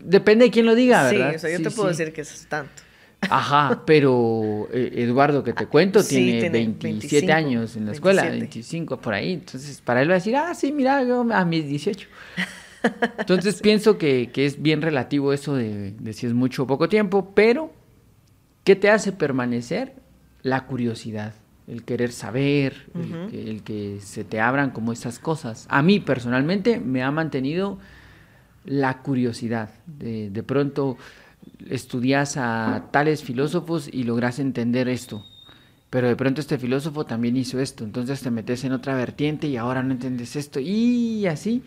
Depende 0.00 0.46
de 0.46 0.50
quién 0.50 0.66
lo 0.66 0.74
diga, 0.74 1.08
Sí, 1.10 1.16
¿verdad? 1.16 1.34
o 1.36 1.38
sea, 1.38 1.50
yo 1.50 1.56
Sí, 1.58 1.62
te 1.64 1.70
puedo 1.70 1.92
sí. 1.92 1.96
decir 1.98 2.12
que 2.12 2.20
es 2.22 2.46
tanto. 2.48 2.82
Ajá, 3.22 3.82
pero 3.84 4.68
eh, 4.72 4.92
Eduardo, 4.96 5.42
que 5.44 5.52
te 5.52 5.66
cuento, 5.66 6.02
Sí, 6.02 6.16
tiene, 6.24 6.40
tiene 6.40 6.58
27 6.80 7.26
25, 7.26 7.32
años 7.32 7.76
en 7.76 7.86
la 7.86 7.92
escuela, 7.92 8.22
27. 8.22 8.40
25 8.54 9.00
por 9.00 9.14
ahí. 9.14 9.32
Entonces, 9.34 9.80
para 9.80 10.02
él 10.02 10.08
va 10.08 10.14
a 10.14 10.18
decir, 10.18 10.34
ah, 10.36 10.54
sí, 10.54 10.72
mira, 10.72 11.02
yo 11.04 11.26
a 11.32 11.44
mis 11.44 11.66
18. 11.66 12.08
Entonces, 13.18 13.60
pienso 13.62 13.98
que, 13.98 14.30
que 14.32 14.46
es 14.46 14.60
bien 14.62 14.82
relativo 14.82 15.32
eso 15.32 15.54
de, 15.54 15.92
de 15.92 16.12
si 16.12 16.26
es 16.26 16.34
mucho 16.34 16.62
o 16.64 16.66
poco 16.66 16.88
tiempo, 16.88 17.32
pero 17.34 17.72
¿qué 18.64 18.76
te 18.76 18.90
hace 18.90 19.12
permanecer? 19.12 19.94
La 20.42 20.66
curiosidad, 20.66 21.34
el 21.66 21.82
querer 21.84 22.12
saber, 22.12 22.86
el 22.94 23.30
que- 23.30 23.50
el 23.50 23.62
que 23.62 23.98
se 24.00 24.24
te 24.24 24.40
abran 24.40 24.70
como 24.70 24.92
esas 24.92 25.18
cosas. 25.18 25.66
A 25.68 25.82
mí, 25.82 25.98
personalmente, 26.00 26.78
me 26.78 27.02
ha 27.02 27.10
mantenido 27.10 27.78
la 28.64 28.98
curiosidad. 29.02 29.70
De, 29.86 30.30
de 30.30 30.42
pronto 30.42 30.96
estudias 31.68 32.36
a 32.36 32.84
tales 32.90 33.22
filósofos 33.22 33.88
y 33.92 34.04
logras 34.04 34.38
entender 34.38 34.88
esto. 34.88 35.24
Pero 35.90 36.06
de 36.08 36.16
pronto 36.16 36.40
este 36.40 36.58
filósofo 36.58 37.06
también 37.06 37.36
hizo 37.36 37.58
esto. 37.60 37.82
Entonces 37.84 38.20
te 38.20 38.30
metes 38.30 38.62
en 38.64 38.72
otra 38.72 38.94
vertiente 38.94 39.46
y 39.48 39.56
ahora 39.56 39.82
no 39.82 39.92
entiendes 39.92 40.36
esto. 40.36 40.60
Y 40.60 41.26
así. 41.26 41.62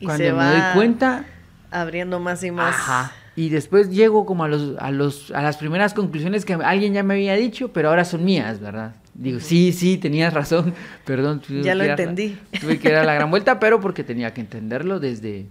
Y 0.00 0.06
Cuando 0.06 0.24
se 0.24 0.30
me 0.32 0.36
va 0.38 0.50
doy 0.50 0.74
cuenta, 0.74 1.24
Abriendo 1.70 2.20
más 2.20 2.42
y 2.44 2.50
más. 2.50 2.74
Ajá. 2.74 3.12
Y 3.36 3.48
después 3.48 3.90
llego 3.90 4.26
como 4.26 4.44
a 4.44 4.48
los, 4.48 4.76
a 4.78 4.92
los, 4.92 5.32
a 5.32 5.42
las 5.42 5.56
primeras 5.56 5.92
conclusiones 5.92 6.44
que 6.44 6.54
alguien 6.54 6.92
ya 6.92 7.02
me 7.02 7.14
había 7.14 7.34
dicho, 7.34 7.72
pero 7.72 7.88
ahora 7.88 8.04
son 8.04 8.24
mías, 8.24 8.60
¿verdad? 8.60 8.94
Digo, 9.14 9.40
sí, 9.40 9.72
sí, 9.72 9.96
tenías 9.98 10.32
razón, 10.32 10.72
perdón. 11.04 11.40
tuve 11.40 11.62
Ya 11.64 11.74
lo 11.74 11.84
dar 11.84 11.98
entendí. 12.00 12.38
tuve 12.60 12.78
que 12.78 12.92
dar 12.92 13.04
la 13.04 13.14
gran 13.14 13.30
vuelta, 13.30 13.58
pero 13.58 13.80
porque 13.80 14.04
tenía 14.04 14.32
que 14.32 14.40
entenderlo 14.40 15.00
desde 15.00 15.46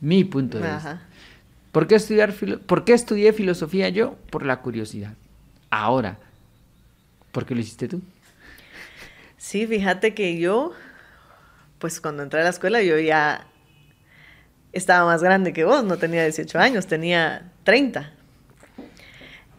mi 0.00 0.24
punto 0.24 0.58
de 0.58 0.64
vista. 0.64 0.76
Ajá. 0.78 1.02
¿Por 1.70 1.86
qué, 1.86 1.94
estudiar 1.94 2.32
filo- 2.32 2.58
¿Por 2.58 2.84
qué 2.84 2.92
estudié 2.94 3.32
filosofía 3.32 3.88
yo? 3.90 4.16
Por 4.30 4.44
la 4.44 4.56
curiosidad. 4.60 5.14
Ahora, 5.70 6.18
¿por 7.30 7.46
qué 7.46 7.54
lo 7.54 7.60
hiciste 7.60 7.86
tú? 7.86 8.02
Sí, 9.36 9.66
fíjate 9.68 10.12
que 10.14 10.38
yo, 10.40 10.72
pues 11.80 12.00
cuando 12.00 12.22
entré 12.22 12.40
a 12.40 12.44
la 12.44 12.50
escuela 12.50 12.82
yo 12.82 12.98
ya 12.98 13.46
estaba 14.72 15.04
más 15.04 15.22
grande 15.22 15.52
que 15.52 15.64
vos, 15.64 15.82
no 15.82 15.96
tenía 15.96 16.22
18 16.22 16.58
años, 16.58 16.86
tenía 16.86 17.50
30. 17.64 18.12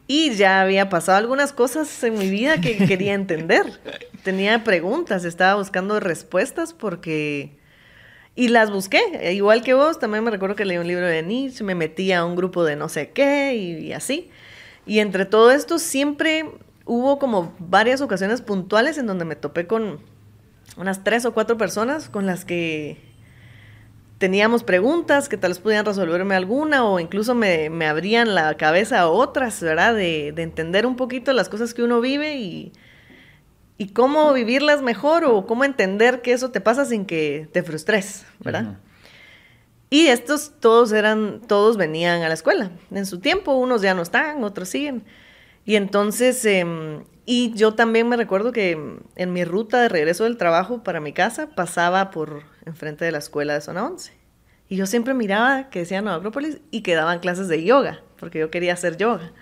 Y 0.08 0.32
ya 0.36 0.62
había 0.62 0.90
pasado 0.90 1.18
algunas 1.18 1.52
cosas 1.54 2.04
en 2.04 2.18
mi 2.18 2.30
vida 2.30 2.62
que 2.62 2.78
quería 2.88 3.14
entender. 3.14 3.80
Tenía 4.24 4.64
preguntas, 4.64 5.26
estaba 5.26 5.56
buscando 5.56 6.00
respuestas 6.00 6.74
porque... 6.74 7.60
Y 8.34 8.48
las 8.48 8.72
busqué, 8.72 9.02
e 9.20 9.34
igual 9.34 9.62
que 9.62 9.74
vos, 9.74 10.00
también 10.00 10.24
me 10.24 10.32
recuerdo 10.32 10.56
que 10.56 10.64
leí 10.64 10.78
un 10.78 10.88
libro 10.88 11.06
de 11.06 11.22
Nietzsche, 11.22 11.66
me 11.66 11.76
metí 11.76 12.14
a 12.14 12.24
un 12.24 12.38
grupo 12.38 12.64
de 12.64 12.78
no 12.78 12.88
sé 12.88 13.12
qué 13.12 13.56
y, 13.56 13.88
y 13.88 13.94
así. 13.94 14.30
Y 14.86 15.00
entre 15.00 15.26
todo 15.26 15.52
esto 15.52 15.80
siempre 15.80 16.46
hubo 16.86 17.20
como 17.20 17.54
varias 17.60 18.00
ocasiones 18.00 18.42
puntuales 18.42 18.98
en 18.98 19.06
donde 19.06 19.26
me 19.26 19.36
topé 19.36 19.68
con 19.68 20.00
unas 20.78 21.04
tres 21.04 21.26
o 21.26 21.34
cuatro 21.34 21.58
personas 21.58 22.10
con 22.10 22.26
las 22.26 22.46
que 22.46 22.98
teníamos 24.18 24.64
preguntas 24.64 25.30
que 25.30 25.38
tal 25.38 25.52
vez 25.52 25.60
pudieran 25.60 25.86
resolverme 25.86 26.36
alguna 26.36 26.86
o 26.86 27.00
incluso 27.00 27.34
me, 27.34 27.70
me 27.70 27.88
abrían 27.88 28.36
la 28.36 28.56
cabeza 28.56 29.00
a 29.00 29.08
otras, 29.10 29.62
¿verdad? 29.62 29.96
De, 29.96 30.32
de 30.32 30.44
entender 30.44 30.86
un 30.86 30.96
poquito 30.96 31.34
las 31.34 31.50
cosas 31.50 31.74
que 31.74 31.82
uno 31.82 32.02
vive 32.02 32.36
y, 32.36 32.72
y 33.80 33.88
cómo 33.90 34.32
vivirlas 34.32 34.84
mejor 34.84 35.26
o 35.26 35.48
cómo 35.48 35.64
entender 35.64 36.22
que 36.22 36.34
eso 36.34 36.52
te 36.52 36.62
pasa 36.62 36.86
sin 36.86 37.06
que 37.06 37.50
te 37.52 37.64
frustres, 37.64 38.26
¿verdad? 38.40 38.78
Y 39.90 40.06
estos 40.08 40.54
todos 40.60 40.92
eran, 40.94 41.42
todos 41.48 41.76
venían 41.78 42.22
a 42.22 42.28
la 42.28 42.36
escuela. 42.36 42.70
En 42.92 43.08
su 43.08 43.20
tiempo, 43.20 43.56
unos 43.56 43.82
ya 43.82 43.96
no 43.96 44.04
están, 44.04 44.44
otros 44.44 44.70
siguen. 44.70 45.04
Y 45.66 45.76
entonces, 45.76 46.44
em, 46.46 47.04
y 47.26 47.54
yo 47.54 47.74
también 47.74 48.10
me 48.10 48.18
recuerdo 48.18 48.52
que 48.52 48.78
en 49.16 49.34
mi 49.34 49.44
ruta 49.46 49.82
de 49.82 49.90
regreso 49.90 50.24
del 50.24 50.38
trabajo 50.38 50.84
para 50.84 51.00
mi 51.00 51.14
casa 51.14 51.48
pasaba 51.56 52.12
por 52.12 52.44
enfrente 52.66 53.06
de 53.06 53.12
la 53.12 53.20
escuela 53.20 53.54
de 53.54 53.62
zona 53.62 53.86
11. 53.86 54.14
Y 54.70 54.78
yo 54.78 54.86
siempre 54.86 55.14
miraba 55.14 55.70
que 55.70 55.80
decía 55.80 56.02
Nueva 56.02 56.18
Acrópolis 56.18 56.60
y 56.72 56.82
que 56.82 56.96
daban 56.96 57.20
clases 57.20 57.48
de 57.48 57.64
yoga, 57.64 58.02
porque 58.18 58.40
yo 58.40 58.50
quería 58.50 58.74
hacer 58.74 58.98
yoga. 58.98 59.34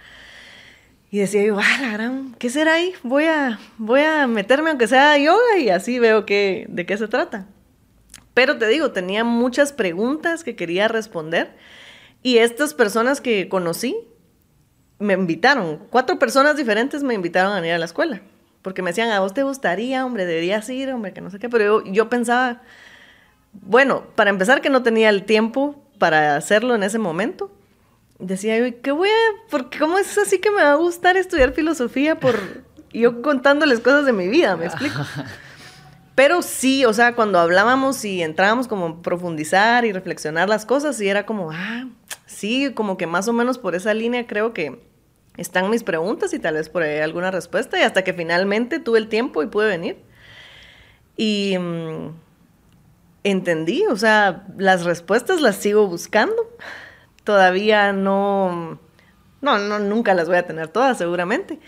Y 1.11 1.19
decía 1.19 1.43
yo, 1.43 1.57
ah, 1.59 1.81
la 1.81 1.91
gran, 1.91 2.35
¿qué 2.37 2.49
será 2.49 2.75
ahí? 2.75 2.93
Voy 3.03 3.25
a, 3.25 3.59
voy 3.77 4.01
a 4.01 4.27
meterme 4.27 4.69
aunque 4.69 4.87
sea 4.87 5.17
yoga 5.17 5.57
y 5.59 5.69
así 5.69 5.99
veo 5.99 6.25
que, 6.25 6.65
de 6.69 6.85
qué 6.85 6.97
se 6.97 7.07
trata. 7.07 7.47
Pero 8.33 8.57
te 8.57 8.67
digo, 8.67 8.91
tenía 8.91 9.23
muchas 9.23 9.73
preguntas 9.73 10.43
que 10.43 10.55
quería 10.55 10.87
responder 10.87 11.55
y 12.21 12.37
estas 12.37 12.73
personas 12.73 13.21
que 13.21 13.49
conocí 13.49 13.97
me 14.99 15.13
invitaron, 15.13 15.79
cuatro 15.89 16.19
personas 16.19 16.57
diferentes 16.57 17.03
me 17.03 17.13
invitaron 17.13 17.53
a 17.53 17.65
ir 17.65 17.73
a 17.73 17.77
la 17.77 17.85
escuela, 17.85 18.21
porque 18.61 18.81
me 18.81 18.91
decían, 18.91 19.09
a 19.11 19.21
vos 19.21 19.33
te 19.33 19.43
gustaría, 19.43 20.05
hombre, 20.05 20.25
deberías 20.25 20.69
ir, 20.69 20.91
hombre, 20.91 21.13
que 21.13 21.21
no 21.21 21.31
sé 21.31 21.39
qué, 21.39 21.49
pero 21.49 21.83
yo, 21.83 21.91
yo 21.91 22.09
pensaba, 22.09 22.61
bueno, 23.53 24.03
para 24.15 24.29
empezar 24.29 24.61
que 24.61 24.69
no 24.69 24.83
tenía 24.83 25.09
el 25.09 25.23
tiempo 25.23 25.81
para 25.97 26.35
hacerlo 26.35 26.75
en 26.75 26.83
ese 26.83 26.99
momento, 26.99 27.51
decía 28.19 28.57
yo, 28.57 28.81
¿qué 28.81 28.91
voy 28.91 29.09
a, 29.09 29.49
porque 29.49 29.79
cómo 29.79 29.97
es 29.97 30.17
así 30.17 30.39
que 30.39 30.51
me 30.51 30.61
va 30.61 30.73
a 30.73 30.75
gustar 30.75 31.17
estudiar 31.17 31.53
filosofía 31.53 32.19
por 32.19 32.37
yo 32.91 33.21
contándoles 33.21 33.79
cosas 33.79 34.05
de 34.05 34.13
mi 34.13 34.27
vida, 34.27 34.57
me 34.57 34.65
explico? 34.65 34.99
Pero 36.15 36.41
sí, 36.41 36.83
o 36.83 36.91
sea, 36.91 37.15
cuando 37.15 37.39
hablábamos 37.39 38.03
y 38.03 38.21
entrábamos 38.21 38.67
como 38.67 38.85
a 38.87 39.01
profundizar 39.01 39.85
y 39.85 39.93
reflexionar 39.93 40.49
las 40.49 40.65
cosas, 40.65 40.99
y 40.99 41.07
era 41.07 41.25
como, 41.25 41.51
ah, 41.51 41.87
sí, 42.25 42.73
como 42.73 42.97
que 42.97 43.07
más 43.07 43.29
o 43.29 43.33
menos 43.33 43.57
por 43.57 43.73
esa 43.73 43.93
línea 43.93 44.27
creo 44.27 44.51
que 44.51 44.81
están 45.39 45.69
mis 45.69 45.83
preguntas 45.83 46.33
y 46.33 46.39
tal 46.39 46.55
vez 46.55 46.69
por 46.69 46.83
ahí 46.83 46.99
alguna 46.99 47.31
respuesta 47.31 47.79
y 47.79 47.83
hasta 47.83 48.03
que 48.03 48.13
finalmente 48.13 48.79
tuve 48.79 48.99
el 48.99 49.07
tiempo 49.07 49.41
y 49.43 49.47
pude 49.47 49.67
venir. 49.67 49.97
Y 51.17 51.57
mm, 51.57 52.13
entendí, 53.23 53.85
o 53.87 53.95
sea, 53.95 54.45
las 54.57 54.85
respuestas 54.85 55.41
las 55.41 55.55
sigo 55.55 55.87
buscando. 55.87 56.35
Todavía 57.23 57.93
no, 57.93 58.79
no, 59.41 59.57
no 59.57 59.79
nunca 59.79 60.13
las 60.13 60.27
voy 60.27 60.37
a 60.37 60.45
tener 60.45 60.67
todas 60.67 60.97
seguramente. 60.97 61.59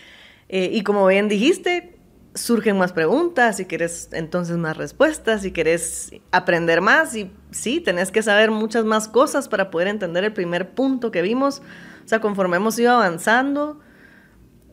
Eh, 0.49 0.69
y 0.73 0.83
como 0.83 1.05
bien 1.07 1.29
dijiste, 1.29 1.97
surgen 2.33 2.77
más 2.77 2.93
preguntas, 2.93 3.57
si 3.57 3.65
quieres 3.65 4.09
entonces 4.11 4.57
más 4.57 4.77
respuestas, 4.77 5.41
si 5.41 5.51
quieres 5.51 6.11
aprender 6.31 6.81
más 6.81 7.15
y 7.15 7.31
sí, 7.51 7.81
tenés 7.81 8.11
que 8.11 8.23
saber 8.23 8.51
muchas 8.51 8.85
más 8.85 9.07
cosas 9.07 9.47
para 9.47 9.69
poder 9.69 9.87
entender 9.87 10.23
el 10.23 10.33
primer 10.33 10.71
punto 10.71 11.11
que 11.11 11.21
vimos 11.21 11.61
o 12.03 12.07
sea, 12.07 12.19
conforme 12.19 12.57
hemos 12.57 12.77
ido 12.79 12.91
avanzando, 12.91 13.79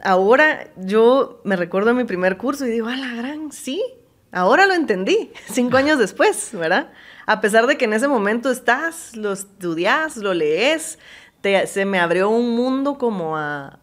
ahora 0.02 0.70
yo 0.76 1.40
me 1.44 1.56
recuerdo 1.56 1.94
mi 1.94 2.04
primer 2.04 2.36
curso 2.36 2.66
y 2.66 2.70
digo, 2.70 2.88
a 2.88 2.96
la 2.96 3.14
gran, 3.14 3.52
sí, 3.52 3.82
ahora 4.32 4.66
lo 4.66 4.74
entendí, 4.74 5.32
cinco 5.50 5.76
años 5.76 5.98
después, 5.98 6.50
¿verdad? 6.52 6.90
A 7.26 7.40
pesar 7.40 7.66
de 7.66 7.76
que 7.76 7.84
en 7.84 7.92
ese 7.92 8.08
momento 8.08 8.50
estás, 8.50 9.16
lo 9.16 9.32
estudias, 9.32 10.16
lo 10.16 10.34
lees, 10.34 10.98
se 11.66 11.84
me 11.84 11.98
abrió 11.98 12.30
un 12.30 12.54
mundo 12.54 12.98
como 12.98 13.36
a 13.36 13.80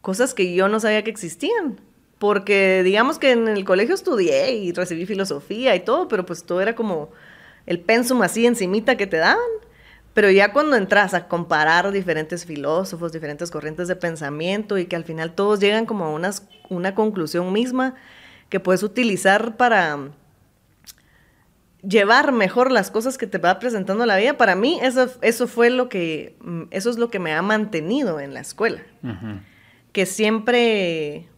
cosas 0.00 0.34
que 0.34 0.54
yo 0.54 0.68
no 0.68 0.80
sabía 0.80 1.02
que 1.02 1.10
existían. 1.10 1.80
Porque 2.18 2.82
digamos 2.84 3.18
que 3.18 3.32
en 3.32 3.48
el 3.48 3.64
colegio 3.64 3.94
estudié 3.94 4.52
y 4.54 4.72
recibí 4.72 5.06
filosofía 5.06 5.74
y 5.74 5.80
todo, 5.80 6.06
pero 6.06 6.24
pues 6.24 6.44
todo 6.44 6.60
era 6.60 6.76
como 6.76 7.10
el 7.66 7.80
pensum 7.80 8.22
así 8.22 8.46
encimita 8.46 8.96
que 8.96 9.08
te 9.08 9.16
daban. 9.16 9.42
Pero 10.14 10.30
ya 10.30 10.52
cuando 10.52 10.76
entras 10.76 11.14
a 11.14 11.26
comparar 11.26 11.90
diferentes 11.90 12.44
filósofos, 12.44 13.12
diferentes 13.12 13.50
corrientes 13.50 13.88
de 13.88 13.96
pensamiento 13.96 14.76
y 14.76 14.86
que 14.86 14.96
al 14.96 15.04
final 15.04 15.34
todos 15.34 15.58
llegan 15.58 15.86
como 15.86 16.04
a 16.04 16.30
una 16.68 16.94
conclusión 16.94 17.52
misma 17.52 17.94
que 18.50 18.60
puedes 18.60 18.82
utilizar 18.82 19.56
para 19.56 20.10
llevar 21.82 22.32
mejor 22.32 22.70
las 22.70 22.90
cosas 22.90 23.18
que 23.18 23.26
te 23.26 23.38
va 23.38 23.58
presentando 23.58 24.06
la 24.06 24.16
vida, 24.16 24.36
para 24.36 24.54
mí 24.54 24.78
eso, 24.82 25.10
eso 25.20 25.46
fue 25.46 25.70
lo 25.70 25.88
que, 25.88 26.36
eso 26.70 26.90
es 26.90 26.98
lo 26.98 27.10
que 27.10 27.18
me 27.18 27.32
ha 27.32 27.42
mantenido 27.42 28.20
en 28.20 28.34
la 28.34 28.40
escuela. 28.40 28.82
Que 29.92 30.06
siempre 30.06 31.28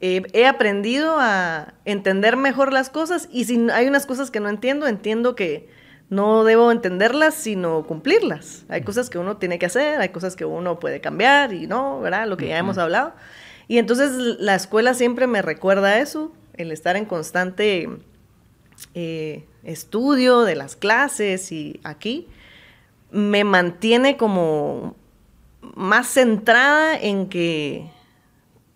he 0.00 0.46
aprendido 0.46 1.16
a 1.18 1.74
entender 1.84 2.36
mejor 2.36 2.72
las 2.72 2.90
cosas 2.90 3.28
y 3.32 3.44
si 3.44 3.70
hay 3.70 3.86
unas 3.86 4.04
cosas 4.06 4.30
que 4.30 4.40
no 4.40 4.48
entiendo, 4.48 4.86
entiendo 4.86 5.34
que 5.34 5.68
no 6.10 6.44
debo 6.44 6.70
entenderlas, 6.70 7.34
sino 7.34 7.84
cumplirlas. 7.84 8.64
Hay 8.68 8.82
cosas 8.82 9.10
que 9.10 9.18
uno 9.18 9.36
tiene 9.36 9.58
que 9.58 9.66
hacer, 9.66 10.00
hay 10.00 10.10
cosas 10.10 10.36
que 10.36 10.44
uno 10.44 10.78
puede 10.78 11.00
cambiar 11.00 11.52
y 11.52 11.66
no, 11.66 12.00
¿verdad? 12.00 12.28
Lo 12.28 12.36
que 12.36 12.48
ya 12.48 12.58
hemos 12.58 12.78
hablado. 12.78 13.14
Y 13.68 13.78
entonces 13.78 14.12
la 14.38 14.54
escuela 14.54 14.94
siempre 14.94 15.26
me 15.26 15.42
recuerda 15.42 15.98
eso, 15.98 16.32
el 16.54 16.70
estar 16.70 16.96
en 16.96 17.06
constante 17.06 17.88
eh, 18.94 19.44
estudio 19.62 20.42
de 20.42 20.54
las 20.56 20.76
clases 20.76 21.50
y 21.52 21.80
aquí 21.84 22.28
me 23.10 23.44
mantiene 23.44 24.16
como 24.16 24.96
más 25.74 26.08
centrada 26.08 26.96
en 26.98 27.28
que 27.28 27.90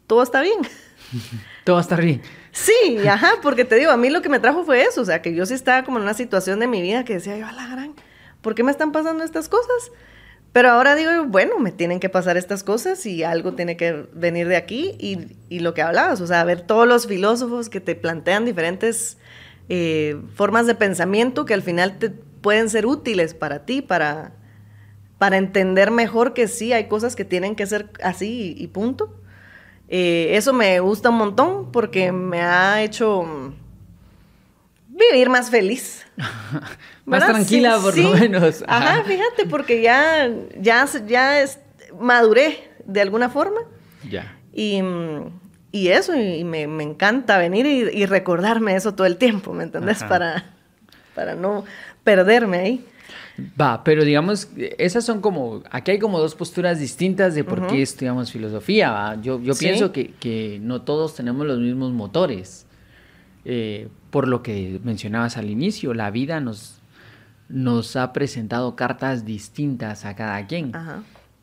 todo 0.07 0.23
está 0.23 0.41
bien. 0.41 0.61
todo 1.65 1.75
va 1.77 1.81
a 1.81 1.83
estar 1.83 2.03
bien. 2.03 2.23
Sí, 2.53 3.07
ajá, 3.07 3.35
porque 3.43 3.65
te 3.65 3.77
digo, 3.77 3.91
a 3.91 3.97
mí 3.97 4.11
lo 4.11 4.23
que 4.23 4.29
me 4.29 4.41
trajo 4.41 4.65
fue 4.65 4.83
eso, 4.83 5.03
o 5.03 5.05
sea, 5.05 5.23
que 5.23 5.35
yo 5.35 5.47
sí 5.47 5.55
estaba 5.55 5.85
como 5.85 5.99
en 5.99 6.05
una 6.05 6.15
situación 6.15 6.61
de 6.61 6.67
mi 6.67 6.83
vida 6.83 7.05
que 7.05 7.15
decía 7.15 7.37
yo, 7.37 7.47
a 7.47 7.53
la 7.53 7.67
gran, 7.69 7.95
¿por 8.41 8.55
qué 8.55 8.63
me 8.63 8.71
están 8.71 8.93
pasando 8.93 9.25
estas 9.25 9.49
cosas? 9.49 9.93
Pero 10.53 10.71
ahora 10.71 10.95
digo, 10.95 11.11
bueno, 11.27 11.59
me 11.59 11.73
tienen 11.73 12.01
que 12.01 12.09
pasar 12.09 12.37
estas 12.37 12.65
cosas 12.65 13.05
y 13.05 13.23
algo 13.23 13.55
tiene 13.55 13.77
que 13.77 14.07
venir 14.15 14.49
de 14.49 14.57
aquí 14.57 14.97
y, 14.99 15.37
y 15.49 15.61
lo 15.61 15.75
que 15.75 15.83
hablabas, 15.83 16.21
o 16.21 16.27
sea, 16.27 16.43
ver 16.45 16.63
todos 16.63 16.89
los 16.89 17.07
filósofos 17.07 17.69
que 17.69 17.81
te 17.81 17.95
plantean 17.95 18.45
diferentes 18.45 19.19
eh, 19.69 20.19
formas 20.35 20.67
de 20.67 20.75
pensamiento 20.75 21.45
que 21.45 21.53
al 21.53 21.63
final 21.63 21.99
te 21.99 22.09
pueden 22.09 22.71
ser 22.71 22.87
útiles 22.87 23.35
para 23.35 23.67
ti, 23.67 23.83
para, 23.83 24.33
para 25.19 25.37
entender 25.37 25.91
mejor 25.91 26.33
que 26.33 26.49
sí 26.49 26.73
hay 26.73 26.89
cosas 26.89 27.15
que 27.15 27.27
tienen 27.27 27.55
que 27.55 27.67
ser 27.67 27.91
así 28.03 28.55
y 28.57 28.67
punto. 28.69 29.15
Eh, 29.89 30.37
eso 30.37 30.53
me 30.53 30.81
gusta 30.81 31.11
un 31.11 31.17
montón 31.17 31.73
porque 31.73 32.13
me 32.13 32.43
ha 32.43 32.83
hecho 32.83 33.55
vivir 34.89 35.31
más 35.31 35.51
feliz. 35.51 36.07
más 37.07 37.27
tranquila, 37.27 37.79
por 37.81 37.97
lo 37.97 38.11
menos. 38.11 38.65
Ajá. 38.67 39.03
fíjate, 39.05 39.47
porque 39.49 39.81
ya, 39.81 40.29
ya, 40.61 40.87
ya 41.07 41.45
maduré 41.99 42.71
de 42.85 43.01
alguna 43.01 43.29
forma. 43.29 43.61
Ya. 44.09 44.35
Y, 44.53 44.83
eso, 45.89 46.15
y 46.17 46.45
me, 46.45 46.63
encanta 46.63 47.39
venir 47.39 47.65
y, 47.67 48.07
recordarme 48.07 48.75
eso 48.75 48.95
todo 48.95 49.07
el 49.07 49.17
tiempo, 49.17 49.53
¿me 49.53 49.65
entendés? 49.65 50.03
Para, 50.03 50.53
para 51.15 51.35
no 51.35 51.65
perderme 52.03 52.59
ahí. 52.59 52.87
Va, 53.61 53.85
pero 53.85 54.05
digamos, 54.05 54.49
esas 54.79 55.05
son 55.05 55.21
como, 55.21 55.63
aquí 55.71 55.93
hay 55.93 55.99
como 55.99 56.19
dos 56.19 56.35
posturas 56.35 56.79
distintas 56.79 57.35
de 57.35 57.45
por 57.45 57.67
qué 57.67 57.83
estudiamos 57.83 58.33
filosofía. 58.33 58.91
¿va? 58.91 59.21
Yo, 59.21 59.41
yo 59.41 59.55
pienso 59.55 59.93
que, 59.93 60.13
que, 60.13 60.59
no 60.63 60.83
todos 60.83 61.15
tenemos 61.15 61.47
los 61.47 61.59
mismos 61.59 61.93
motores. 61.93 62.67
Eh, 63.45 63.89
por 64.11 64.29
lo 64.29 64.43
que 64.43 64.81
mencionabas 64.85 65.37
al 65.37 65.49
inicio, 65.49 65.95
la 65.95 66.11
vida 66.11 66.41
nos, 66.41 66.81
nos 67.49 67.97
ha 67.97 68.13
presentado 68.13 68.77
cartas 68.77 69.25
distintas 69.25 70.05
a 70.05 70.17
cada 70.17 70.47
quien. 70.47 70.73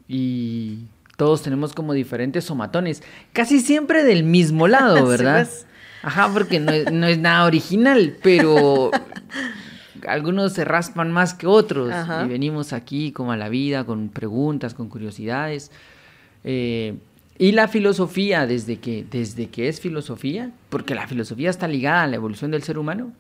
Y 0.08 0.86
todos 1.18 1.42
tenemos 1.42 1.74
como 1.74 1.94
diferentes 1.94 2.44
somatones, 2.44 3.02
casi 3.34 3.60
siempre 3.60 4.04
del 4.04 4.24
mismo 4.24 4.68
lado, 4.68 5.08
¿verdad? 5.08 5.48
Pues. 5.48 5.66
Ajá, 6.04 6.30
porque 6.32 6.60
no 6.60 6.72
no 6.92 7.08
es 7.08 7.18
nada 7.18 7.46
original, 7.46 8.18
pero 8.22 8.92
algunos 10.08 10.54
se 10.54 10.66
raspan 10.66 11.12
más 11.12 11.34
que 11.34 11.48
otros 11.48 11.94
y 12.24 12.28
venimos 12.28 12.74
aquí 12.74 13.12
como 13.12 13.32
a 13.32 13.38
la 13.38 13.50
vida 13.50 13.86
con 13.86 14.10
preguntas, 14.10 14.74
con 14.74 14.90
curiosidades. 14.90 15.72
Eh, 16.44 16.96
y 17.38 17.52
la 17.52 17.68
filosofía, 17.68 18.48
desde 18.48 18.80
que, 18.80 19.06
desde 19.10 19.50
que 19.50 19.68
es 19.68 19.82
filosofía, 19.82 20.52
porque 20.70 20.96
la 20.96 21.08
filosofía 21.08 21.50
está 21.50 21.68
ligada 21.68 22.04
a 22.04 22.08
la 22.08 22.16
evolución 22.16 22.52
del 22.52 22.64
ser 22.64 22.78
humano, 22.78 23.12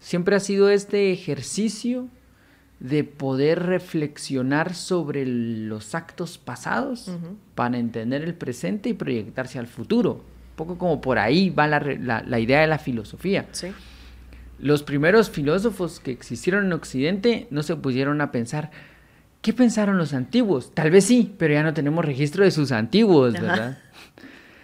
siempre 0.00 0.36
ha 0.36 0.40
sido 0.40 0.70
este 0.70 1.12
ejercicio 1.12 2.08
de 2.80 3.04
poder 3.04 3.62
reflexionar 3.64 4.74
sobre 4.74 5.26
los 5.26 5.94
actos 5.94 6.38
pasados 6.38 7.10
para 7.54 7.78
entender 7.78 8.22
el 8.22 8.34
presente 8.34 8.90
y 8.90 8.94
proyectarse 8.94 9.58
al 9.58 9.66
futuro. 9.66 10.12
Un 10.12 10.56
poco 10.56 10.78
como 10.78 11.00
por 11.00 11.18
ahí 11.18 11.50
va 11.50 11.66
la, 11.66 11.80
la 11.80 12.40
idea 12.40 12.60
de 12.60 12.66
la 12.66 12.78
filosofía. 12.78 13.46
Sí 13.52 13.68
los 14.58 14.82
primeros 14.82 15.30
filósofos 15.30 16.00
que 16.00 16.10
existieron 16.10 16.66
en 16.66 16.72
Occidente 16.72 17.46
no 17.50 17.62
se 17.62 17.76
pusieron 17.76 18.20
a 18.20 18.32
pensar, 18.32 18.70
¿qué 19.42 19.52
pensaron 19.52 19.98
los 19.98 20.14
antiguos? 20.14 20.74
Tal 20.74 20.90
vez 20.90 21.04
sí, 21.04 21.34
pero 21.38 21.54
ya 21.54 21.62
no 21.62 21.74
tenemos 21.74 22.04
registro 22.04 22.44
de 22.44 22.50
sus 22.50 22.72
antiguos, 22.72 23.34
¿verdad? 23.34 23.78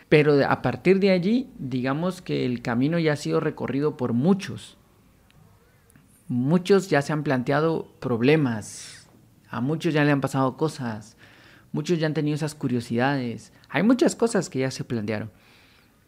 Pero 0.08 0.46
a 0.46 0.62
partir 0.62 1.00
de 1.00 1.10
allí, 1.10 1.50
digamos 1.58 2.20
que 2.20 2.44
el 2.44 2.62
camino 2.62 2.98
ya 2.98 3.14
ha 3.14 3.16
sido 3.16 3.40
recorrido 3.40 3.96
por 3.96 4.12
muchos. 4.12 4.76
Muchos 6.28 6.88
ya 6.88 7.02
se 7.02 7.12
han 7.12 7.22
planteado 7.22 7.92
problemas, 7.98 9.08
a 9.48 9.60
muchos 9.60 9.92
ya 9.92 10.04
le 10.04 10.12
han 10.12 10.20
pasado 10.20 10.56
cosas, 10.56 11.16
muchos 11.72 11.98
ya 11.98 12.06
han 12.06 12.14
tenido 12.14 12.34
esas 12.34 12.54
curiosidades. 12.54 13.52
Hay 13.68 13.82
muchas 13.82 14.16
cosas 14.16 14.48
que 14.48 14.60
ya 14.60 14.70
se 14.70 14.84
plantearon. 14.84 15.30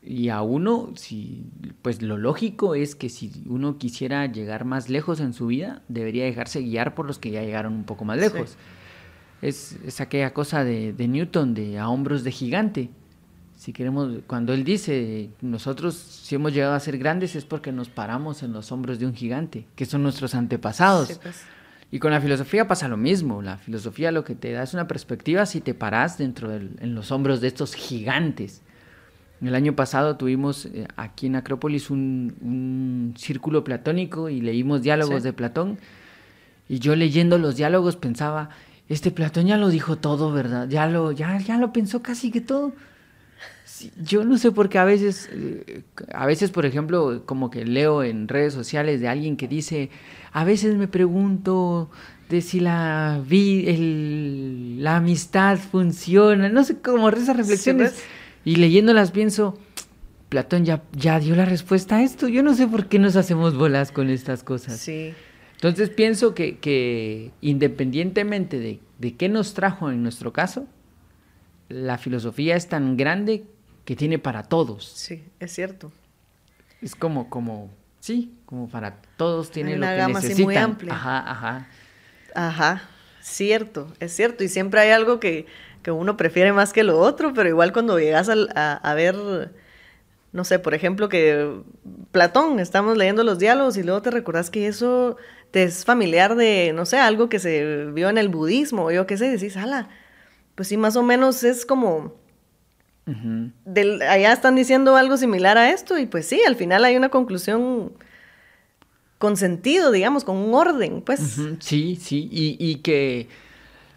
Y 0.07 0.29
a 0.29 0.43
uno, 0.43 0.93
si, 0.97 1.45
pues 1.81 2.03
lo 2.03 2.19
lógico 2.19 2.75
es 2.75 2.95
que 2.95 3.09
si 3.09 3.33
uno 3.47 3.79
quisiera 3.79 4.27
llegar 4.27 4.67
más 4.67 4.91
lejos 4.91 5.19
en 5.21 5.33
su 5.33 5.47
vida, 5.47 5.83
debería 5.89 6.25
dejarse 6.25 6.61
guiar 6.61 6.95
por 6.95 7.07
los 7.07 7.19
que 7.19 7.31
ya 7.31 7.43
llegaron 7.43 7.73
un 7.73 7.85
poco 7.85 8.05
más 8.05 8.19
lejos. 8.19 8.57
Es, 9.41 9.79
es, 9.85 10.01
aquella 10.01 10.35
cosa 10.35 10.63
de, 10.63 10.93
de, 10.93 11.09
Newton, 11.09 11.55
de 11.55 11.79
a 11.79 11.89
hombros 11.89 12.23
de 12.23 12.33
gigante. 12.33 12.91
Si 13.57 13.73
queremos, 13.73 14.21
cuando 14.27 14.53
él 14.53 14.63
dice, 14.63 15.31
nosotros 15.41 15.95
si 15.95 16.35
hemos 16.35 16.53
llegado 16.53 16.75
a 16.75 16.81
ser 16.81 16.99
grandes 16.99 17.35
es 17.35 17.47
porque 17.47 17.73
nos 17.73 17.89
paramos 17.89 18.43
en 18.43 18.53
los 18.53 18.73
hombros 18.73 18.99
de 18.99 19.07
un 19.07 19.15
gigante, 19.15 19.67
que 19.75 19.87
son 19.87 20.03
nuestros 20.03 20.35
antepasados. 20.35 21.19
pues. 21.23 21.45
Y 21.91 21.99
con 21.99 22.11
la 22.11 22.21
filosofía 22.21 22.67
pasa 22.67 22.89
lo 22.89 22.97
mismo. 22.97 23.41
La 23.41 23.57
filosofía 23.57 24.13
lo 24.13 24.25
que 24.25 24.35
te 24.35 24.53
da 24.53 24.65
es 24.65 24.75
una 24.75 24.89
perspectiva 24.89 25.47
si 25.47 25.61
te 25.61 25.73
paras 25.75 26.19
dentro 26.19 26.49
de 26.49 26.69
en 26.81 26.95
los 26.95 27.11
hombros 27.11 27.41
de 27.41 27.49
estos 27.49 27.75
gigantes. 27.75 28.63
El 29.47 29.55
año 29.55 29.77
pasado 29.77 30.17
tuvimos 30.17 30.67
eh, 30.67 30.87
aquí 30.97 31.27
en 31.27 31.37
Acrópolis 31.37 31.91
un, 31.91 33.15
círculo 33.17 33.63
platónico 33.63 34.29
y 34.31 34.41
leímos 34.41 34.83
diálogos 34.83 35.23
de 35.23 35.33
Platón. 35.33 35.79
Y 36.69 36.79
yo 36.79 36.97
leyendo 36.97 37.37
los 37.37 37.57
diálogos 37.57 37.97
pensaba, 37.97 38.49
este 38.89 39.11
Platón 39.11 39.47
ya 39.47 39.59
lo 39.59 39.69
dijo 39.69 39.97
todo, 39.97 40.33
¿verdad? 40.33 40.69
Ya 40.69 40.87
lo, 40.87 41.13
ya, 41.13 41.39
ya 41.39 41.59
lo 41.59 41.73
pensó 41.73 42.03
casi 42.03 42.31
que 42.31 42.41
todo. 42.41 42.73
yo 44.03 44.25
no 44.25 44.39
sé 44.39 44.51
por 44.51 44.71
qué 44.71 44.79
a 44.79 44.85
veces, 44.85 45.29
eh, 45.33 45.83
a 46.13 46.25
veces, 46.27 46.51
por 46.51 46.65
ejemplo, 46.65 47.23
como 47.27 47.51
que 47.51 47.67
leo 47.67 48.03
en 48.03 48.29
redes 48.29 48.55
sociales 48.55 49.01
de 49.01 49.09
alguien 49.09 49.37
que 49.37 49.47
dice, 49.47 49.91
a 50.33 50.45
veces 50.45 50.77
me 50.77 50.89
pregunto 50.89 51.91
de 52.31 52.41
si 52.41 52.61
la, 52.61 53.21
vi, 53.27 54.79
la 54.79 54.97
amistad 54.97 55.59
funciona, 55.59 56.49
no 56.49 56.65
sé, 56.65 56.81
cómo 56.81 57.11
esas 57.11 57.37
reflexiones. 57.37 58.03
Y 58.45 58.57
leyéndolas 58.57 59.11
pienso, 59.11 59.59
Platón 60.29 60.65
ya, 60.65 60.83
ya 60.93 61.19
dio 61.21 61.35
la 61.35 61.45
respuesta 61.45 61.97
a 61.97 62.03
esto. 62.03 62.29
Yo 62.29 62.43
no 62.43 62.55
sé 62.55 62.67
por 62.67 62.89
qué 62.89 62.99
nos 62.99 63.17
hacemos 63.17 63.57
bolas 63.57 63.93
con 63.93 64.11
estas 64.11 64.43
cosas. 64.43 64.79
Sí. 64.79 65.15
Entonces 65.55 65.91
pienso 65.91 66.35
que, 66.35 66.59
que 66.59 67.31
independientemente 67.41 68.59
de, 68.59 68.81
de, 68.99 69.15
qué 69.17 69.29
nos 69.29 69.55
trajo 69.55 69.91
en 69.91 70.03
nuestro 70.03 70.33
caso, 70.33 70.67
la 71.69 71.97
filosofía 71.97 72.57
es 72.57 72.69
tan 72.69 72.97
grande 72.97 73.45
que 73.85 73.97
tiene 73.97 74.19
para 74.19 74.43
todos. 74.43 74.87
Sí, 74.87 75.25
es 75.41 75.53
cierto. 75.53 75.93
Es 76.83 76.95
como, 76.95 77.31
como, 77.31 77.71
sí, 78.01 78.35
como 78.45 78.69
para 78.69 79.01
todos 79.17 79.51
tiene 79.51 79.77
lo 79.77 79.87
que 79.87 79.97
gama 79.97 80.21
necesitan. 80.21 80.45
muy 80.45 80.57
amplia. 80.57 80.95
Ajá, 80.95 81.31
ajá. 81.31 81.69
Ajá, 82.35 82.83
cierto, 83.23 83.93
es 84.01 84.13
cierto. 84.15 84.45
Y 84.45 84.49
siempre 84.49 84.81
hay 84.81 84.91
algo 84.91 85.21
que, 85.21 85.47
que 85.85 85.91
uno 85.91 86.17
prefiere 86.17 86.53
más 86.53 86.73
que 86.73 86.83
lo 86.83 86.99
otro, 86.99 87.35
pero 87.35 87.49
igual 87.49 87.73
cuando 87.75 87.99
llegas 87.99 88.31
a, 88.31 88.95
ver, 88.95 89.53
no 90.33 90.45
sé, 90.45 90.59
por 90.59 90.73
ejemplo, 90.73 91.11
que 91.11 91.61
Platón, 92.11 92.59
estamos 92.59 92.97
leyendo 92.97 93.23
los 93.23 93.38
diálogos 93.38 93.76
y 93.76 93.83
luego 93.83 94.00
te 94.00 94.11
recordás 94.11 94.50
que 94.50 94.67
eso 94.67 95.19
te 95.50 95.62
es 95.62 95.85
familiar 95.85 96.37
de, 96.37 96.73
no 96.75 96.87
sé, 96.87 96.97
algo 96.97 97.29
que 97.29 97.38
se 97.38 97.85
vio 97.93 98.09
en 98.09 98.17
el 98.17 98.31
budismo, 98.31 98.87
o 98.87 98.91
yo 98.91 99.07
qué 99.07 99.19
sé, 99.19 99.31
decís, 99.31 99.59
ala, 99.59 99.91
pues 100.55 100.69
sí, 100.69 100.79
más 100.79 100.97
o 100.97 101.03
menos 101.03 101.45
es 101.45 101.67
como... 101.67 102.14
allá 103.07 104.33
están 104.33 104.57
diciendo 104.57 104.97
algo 104.97 105.19
similar 105.19 105.59
a 105.59 105.71
esto 105.71 105.99
y 105.99 106.07
pues 106.07 106.26
sí, 106.26 106.41
al 106.49 106.57
final 106.57 106.83
hay 106.87 106.97
una 106.97 107.11
conclusión 107.11 107.93
con 109.19 109.37
sentido, 109.37 109.91
digamos, 109.91 110.25
con 110.25 110.38
un 110.38 110.55
orden, 110.55 111.03
pues. 111.03 111.21
Sí, 111.61 111.97
sí, 112.00 112.26
y, 112.33 112.57
y 112.59 112.76
que 112.76 113.29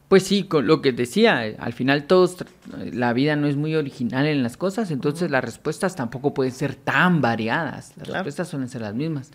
pues 0.07 0.23
sí, 0.23 0.43
con 0.43 0.67
lo 0.67 0.81
que 0.81 0.93
decía, 0.93 1.41
al 1.59 1.73
final 1.73 2.05
todos, 2.05 2.45
la 2.93 3.11
vida 3.11 3.35
no 3.35 3.47
es 3.47 3.57
muy 3.57 3.75
original 3.75 4.25
en 4.25 4.41
las 4.41 4.55
cosas, 4.55 4.89
entonces 4.89 5.29
las 5.29 5.43
respuestas 5.43 5.95
tampoco 5.95 6.33
pueden 6.33 6.53
ser 6.53 6.75
tan 6.75 7.19
variadas, 7.19 7.93
las 7.97 8.07
respuestas 8.07 8.47
suelen 8.47 8.69
ser 8.69 8.81
las 8.81 8.95
mismas. 8.95 9.31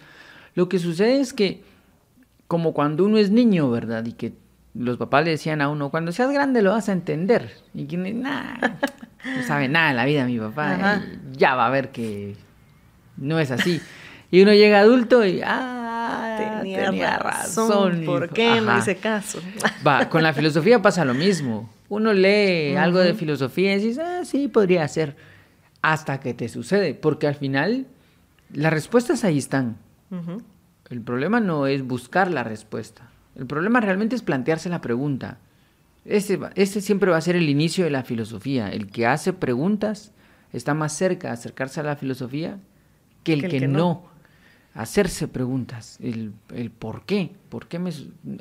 Lo 0.54 0.68
que 0.68 0.78
sucede 0.78 1.20
es 1.20 1.34
que, 1.34 1.62
como 2.46 2.72
cuando 2.72 3.04
uno 3.04 3.18
es 3.18 3.30
niño, 3.30 3.70
¿verdad? 3.70 4.04
Y 4.06 4.12
que 4.12 4.32
los 4.74 4.96
papás 4.96 5.24
le 5.24 5.32
decían 5.32 5.60
a 5.60 5.68
uno, 5.68 5.90
cuando 5.90 6.12
seas 6.12 6.30
grande 6.32 6.62
lo 6.62 6.70
vas 6.70 6.88
a 6.88 6.92
entender. 6.92 7.50
Y 7.74 7.84
que, 7.84 7.98
nada, 7.98 8.78
no 9.24 9.42
sabe 9.42 9.68
nada 9.68 9.88
de 9.88 9.94
la 9.94 10.04
vida 10.06 10.24
mi 10.24 10.38
papá, 10.38 11.02
ya 11.32 11.54
va 11.54 11.66
a 11.66 11.70
ver 11.70 11.90
que 11.90 12.36
no 13.18 13.38
es 13.38 13.50
así. 13.50 13.80
Y 14.30 14.40
uno 14.40 14.54
llega 14.54 14.80
adulto 14.80 15.26
y, 15.26 15.42
ah, 15.44 15.81
tenía, 16.60 17.18
razón. 17.18 18.02
¿Por 18.04 18.30
qué 18.30 18.60
no 18.60 18.78
hice 18.78 18.96
caso? 18.96 19.40
Va, 19.86 20.08
con 20.08 20.22
la 20.22 20.32
filosofía 20.32 20.80
pasa 20.80 21.04
lo 21.04 21.14
mismo. 21.14 21.70
Uno 21.88 22.12
lee 22.12 22.74
algo 22.76 22.98
de 22.98 23.14
filosofía 23.14 23.74
y 23.74 23.80
dices, 23.80 23.98
ah, 23.98 24.24
sí, 24.24 24.48
podría 24.48 24.86
ser. 24.88 25.16
Hasta 25.82 26.20
que 26.20 26.32
te 26.32 26.48
sucede, 26.48 26.94
porque 26.94 27.26
al 27.26 27.34
final 27.34 27.86
las 28.52 28.72
respuestas 28.72 29.24
ahí 29.24 29.38
están. 29.38 29.76
El 30.90 31.00
problema 31.00 31.40
no 31.40 31.66
es 31.66 31.86
buscar 31.86 32.30
la 32.30 32.44
respuesta. 32.44 33.10
El 33.34 33.46
problema 33.46 33.80
realmente 33.80 34.14
es 34.14 34.22
plantearse 34.22 34.68
la 34.68 34.80
pregunta. 34.80 35.38
Ese, 36.04 36.38
ese 36.54 36.80
siempre 36.80 37.10
va 37.10 37.16
a 37.16 37.22
ser 37.22 37.36
el 37.36 37.48
inicio 37.48 37.84
de 37.84 37.90
la 37.90 38.02
filosofía. 38.02 38.68
El 38.68 38.88
que 38.88 39.06
hace 39.06 39.32
preguntas 39.32 40.12
está 40.52 40.74
más 40.74 40.92
cerca 40.92 41.28
de 41.28 41.34
acercarse 41.34 41.80
a 41.80 41.84
la 41.84 41.96
filosofía 41.96 42.58
que 43.24 43.32
el 43.32 43.48
que, 43.48 43.66
no 43.68 44.11
hacerse 44.74 45.28
preguntas, 45.28 45.98
el, 46.00 46.32
el, 46.54 46.70
por 46.70 47.04
qué, 47.04 47.32
por 47.50 47.66
qué 47.66 47.78
me... 47.78 47.92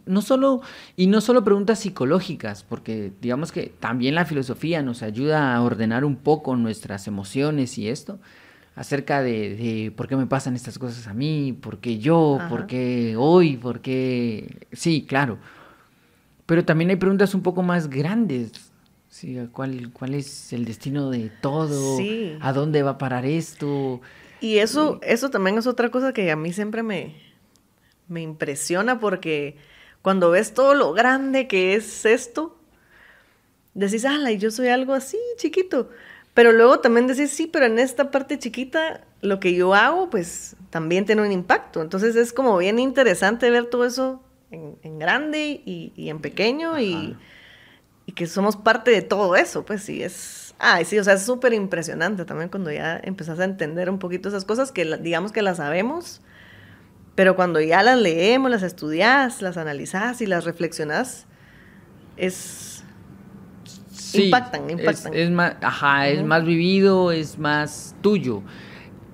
No 0.06 0.22
solo, 0.22 0.62
y 0.96 1.08
no 1.08 1.20
solo 1.20 1.44
preguntas 1.44 1.80
psicológicas, 1.80 2.64
porque 2.64 3.12
digamos 3.22 3.52
que 3.52 3.74
también 3.80 4.16
la 4.16 4.26
filosofía 4.26 4.82
nos 4.82 5.04
ayuda 5.04 5.54
a 5.54 5.62
ordenar 5.62 6.06
un 6.06 6.16
poco 6.16 6.56
nuestras 6.56 7.08
emociones 7.08 7.78
y 7.78 7.90
esto, 7.90 8.20
acerca 8.76 9.22
de, 9.22 9.56
de 9.56 9.92
por 9.92 10.08
qué 10.08 10.16
me 10.16 10.26
pasan 10.26 10.56
estas 10.56 10.80
cosas 10.80 11.08
a 11.08 11.14
mí, 11.14 11.58
por 11.60 11.80
qué 11.80 12.00
yo, 12.00 12.40
por 12.50 12.66
qué 12.66 13.16
hoy, 13.18 13.58
por 13.58 13.82
qué... 13.82 14.68
Sí, 14.72 15.06
claro. 15.08 15.38
Pero 16.46 16.64
también 16.64 16.90
hay 16.92 16.96
preguntas 16.96 17.36
un 17.36 17.42
poco 17.42 17.62
más 17.62 17.90
grandes. 17.90 18.72
Sí, 19.10 19.38
¿cuál, 19.52 19.92
¿Cuál 19.92 20.14
es 20.14 20.54
el 20.54 20.64
destino 20.64 21.10
de 21.10 21.30
todo? 21.42 22.00
¿A 22.40 22.54
dónde 22.54 22.82
va 22.82 22.92
a 22.92 22.98
parar 22.98 23.26
esto? 23.26 24.00
Y 24.42 24.58
eso, 24.58 25.00
eso 25.04 25.30
también 25.30 25.58
es 25.58 25.68
otra 25.68 25.90
cosa 25.90 26.14
que 26.14 26.32
a 26.32 26.36
mí 26.36 26.52
siempre 26.52 26.84
me, 26.84 27.16
me 28.08 28.22
impresiona 28.22 29.00
porque 29.00 29.56
cuando 30.02 30.32
ves 30.32 30.54
todo 30.54 30.74
lo 30.74 30.94
grande 30.94 31.48
que 31.48 31.76
es 31.76 32.06
esto, 32.06 32.58
decís, 33.74 34.04
ala, 34.04 34.32
y 34.32 34.40
yo 34.40 34.52
soy 34.52 34.68
algo 34.68 34.94
así, 34.94 35.18
chiquito. 35.38 35.90
Pero 36.34 36.52
luego 36.52 36.80
también 36.80 37.08
decís, 37.08 37.30
sí, 37.32 37.48
pero 37.48 37.66
en 37.66 37.78
esta 37.78 38.10
parte 38.10 38.40
chiquita, 38.40 39.06
lo 39.22 39.40
que 39.40 39.54
yo 39.54 39.76
hago, 39.76 40.10
pues 40.10 40.56
también 40.70 41.06
tiene 41.06 41.22
un 41.22 41.32
impacto. 41.32 41.82
Entonces 41.82 42.16
es 42.16 42.34
como 42.34 42.58
bien 42.58 42.80
interesante 42.80 43.50
ver 43.50 43.66
todo 43.68 43.86
eso 43.86 44.24
en, 44.50 45.00
grande 45.00 45.62
y, 45.66 46.10
en 46.10 46.20
pequeño 46.20 46.80
y, 46.80 47.16
y, 48.06 48.12
que 48.14 48.28
somos 48.28 48.58
parte 48.58 48.92
de 48.92 49.02
todo 49.02 49.36
eso, 49.36 49.64
pues 49.64 49.84
sí, 49.84 50.04
es, 50.04 50.41
Ay, 50.64 50.86
sí, 50.86 51.00
o 51.00 51.04
sea, 51.04 51.16
es 51.16 51.24
súper 51.26 51.54
impresionante 51.54 52.24
también 52.24 52.48
cuando 52.48 52.72
ya 52.72 53.02
empezás 53.04 53.40
a 53.40 53.46
entender 53.46 53.90
un 53.90 53.98
poquito 53.98 54.30
esas 54.30 54.46
cosas 54.46 54.72
que 54.72 54.86
digamos 54.98 55.32
que 55.32 55.42
las 55.42 55.58
sabemos, 55.58 56.22
pero 57.16 57.36
cuando 57.36 57.60
ya 57.60 57.82
las 57.82 57.98
leemos, 57.98 58.52
las 58.52 58.62
estudias, 58.62 59.42
las 59.42 59.58
analizás 59.58 60.22
y 60.22 60.28
las 60.28 60.46
reflexionás, 60.46 61.26
es... 62.16 62.84
impactan, 64.14 64.70
impactan. 64.70 65.16
Es, 65.16 65.32
más, 65.32 65.56
ajá, 65.62 66.10
es 66.10 66.24
más 66.24 66.46
vivido, 66.46 67.12
es 67.12 67.40
más 67.40 67.96
tuyo. 68.02 68.44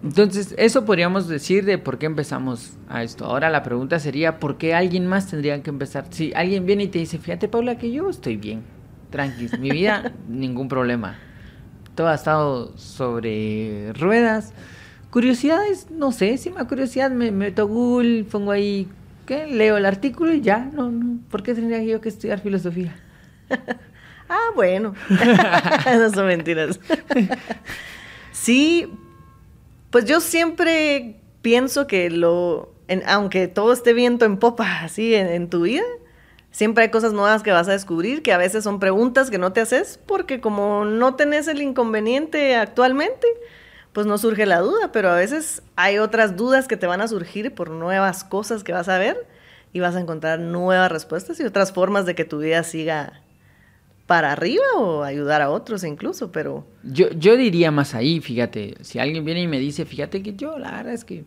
Entonces, 0.03 0.53
eso 0.57 0.83
podríamos 0.83 1.29
decir 1.29 1.63
de 1.63 1.77
por 1.77 1.97
qué 1.97 2.07
empezamos 2.07 2.73
a 2.89 3.03
esto. 3.03 3.23
Ahora 3.23 3.49
la 3.49 3.63
pregunta 3.63 3.99
sería, 3.99 4.37
¿por 4.37 4.57
qué 4.57 4.75
alguien 4.75 5.07
más 5.07 5.27
tendría 5.27 5.63
que 5.63 5.69
empezar? 5.69 6.07
Si 6.09 6.33
alguien 6.35 6.65
viene 6.65 6.83
y 6.83 6.87
te 6.89 6.99
dice, 6.99 7.17
fíjate 7.19 7.47
Paula, 7.47 7.77
que 7.77 7.89
yo 7.89 8.09
estoy 8.09 8.35
bien, 8.35 8.63
tranqui, 9.11 9.47
mi 9.59 9.71
vida, 9.71 10.11
ningún 10.27 10.67
problema 10.67 11.17
todo 11.97 12.07
ha 12.07 12.15
estado 12.15 12.77
sobre 12.77 13.91
ruedas. 13.93 14.53
Curiosidades, 15.09 15.89
no 15.89 16.11
sé, 16.11 16.37
si 16.37 16.51
me 16.51 16.63
curiosidad 16.65 17.09
me 17.09 17.31
meto 17.31 17.63
a 17.63 17.65
Google, 17.65 18.23
pongo 18.23 18.51
ahí, 18.51 18.87
¿qué? 19.25 19.47
Leo 19.47 19.77
el 19.77 19.85
artículo 19.85 20.31
y 20.31 20.41
ya, 20.41 20.59
no, 20.59 20.91
no, 20.91 21.19
¿por 21.29 21.41
qué 21.41 21.55
tendría 21.55 21.83
yo 21.83 21.99
que 21.99 22.09
estudiar 22.09 22.39
filosofía? 22.39 22.95
ah, 24.29 24.51
bueno, 24.55 24.93
no 25.85 26.09
son 26.11 26.27
mentiras. 26.27 26.79
sí, 28.31 28.87
pues 29.89 30.05
yo 30.05 30.21
siempre 30.21 31.19
pienso 31.41 31.87
que 31.87 32.11
lo, 32.11 32.75
aunque 33.07 33.47
todo 33.47 33.73
esté 33.73 33.93
viento 33.93 34.25
en 34.25 34.37
popa 34.37 34.83
así 34.83 35.15
en 35.15 35.49
tu 35.49 35.61
vida, 35.61 35.83
Siempre 36.57 36.85
hay 36.85 36.89
cosas 36.89 37.13
nuevas 37.13 37.43
que 37.43 37.51
vas 37.51 37.67
a 37.67 37.73
descubrir, 37.73 38.23
que 38.23 38.33
a 38.33 38.37
veces 38.39 38.63
son 38.63 38.79
preguntas 38.79 39.29
que 39.29 39.37
no 39.37 39.53
te 39.53 39.61
haces 39.61 39.99
porque 40.07 40.41
como 40.41 40.85
no 40.85 41.13
tenés 41.13 41.47
el 41.47 41.61
inconveniente 41.61 42.55
actualmente, 42.55 43.27
pues 43.93 44.07
no 44.07 44.17
surge 44.17 44.47
la 44.47 44.61
duda, 44.61 44.91
pero 44.91 45.11
a 45.11 45.15
veces 45.15 45.61
hay 45.75 45.99
otras 45.99 46.35
dudas 46.35 46.67
que 46.67 46.75
te 46.75 46.87
van 46.87 46.99
a 46.99 47.07
surgir 47.07 47.53
por 47.53 47.69
nuevas 47.69 48.23
cosas 48.23 48.63
que 48.63 48.73
vas 48.73 48.89
a 48.89 48.97
ver 48.97 49.27
y 49.71 49.81
vas 49.81 49.95
a 49.95 49.99
encontrar 49.99 50.39
nuevas 50.39 50.91
respuestas 50.91 51.39
y 51.39 51.43
otras 51.43 51.71
formas 51.71 52.07
de 52.07 52.15
que 52.15 52.25
tu 52.25 52.39
vida 52.39 52.63
siga 52.63 53.21
para 54.07 54.31
arriba 54.31 54.65
o 54.77 55.03
ayudar 55.03 55.43
a 55.43 55.51
otros 55.51 55.83
incluso, 55.83 56.31
pero... 56.31 56.65
Yo, 56.81 57.11
yo 57.11 57.37
diría 57.37 57.69
más 57.69 57.93
ahí, 57.93 58.19
fíjate, 58.19 58.77
si 58.81 58.97
alguien 58.97 59.23
viene 59.25 59.43
y 59.43 59.47
me 59.47 59.59
dice, 59.59 59.85
fíjate 59.85 60.23
que 60.23 60.33
yo 60.33 60.57
la 60.57 60.71
verdad 60.71 60.93
es 60.93 61.05
que 61.05 61.23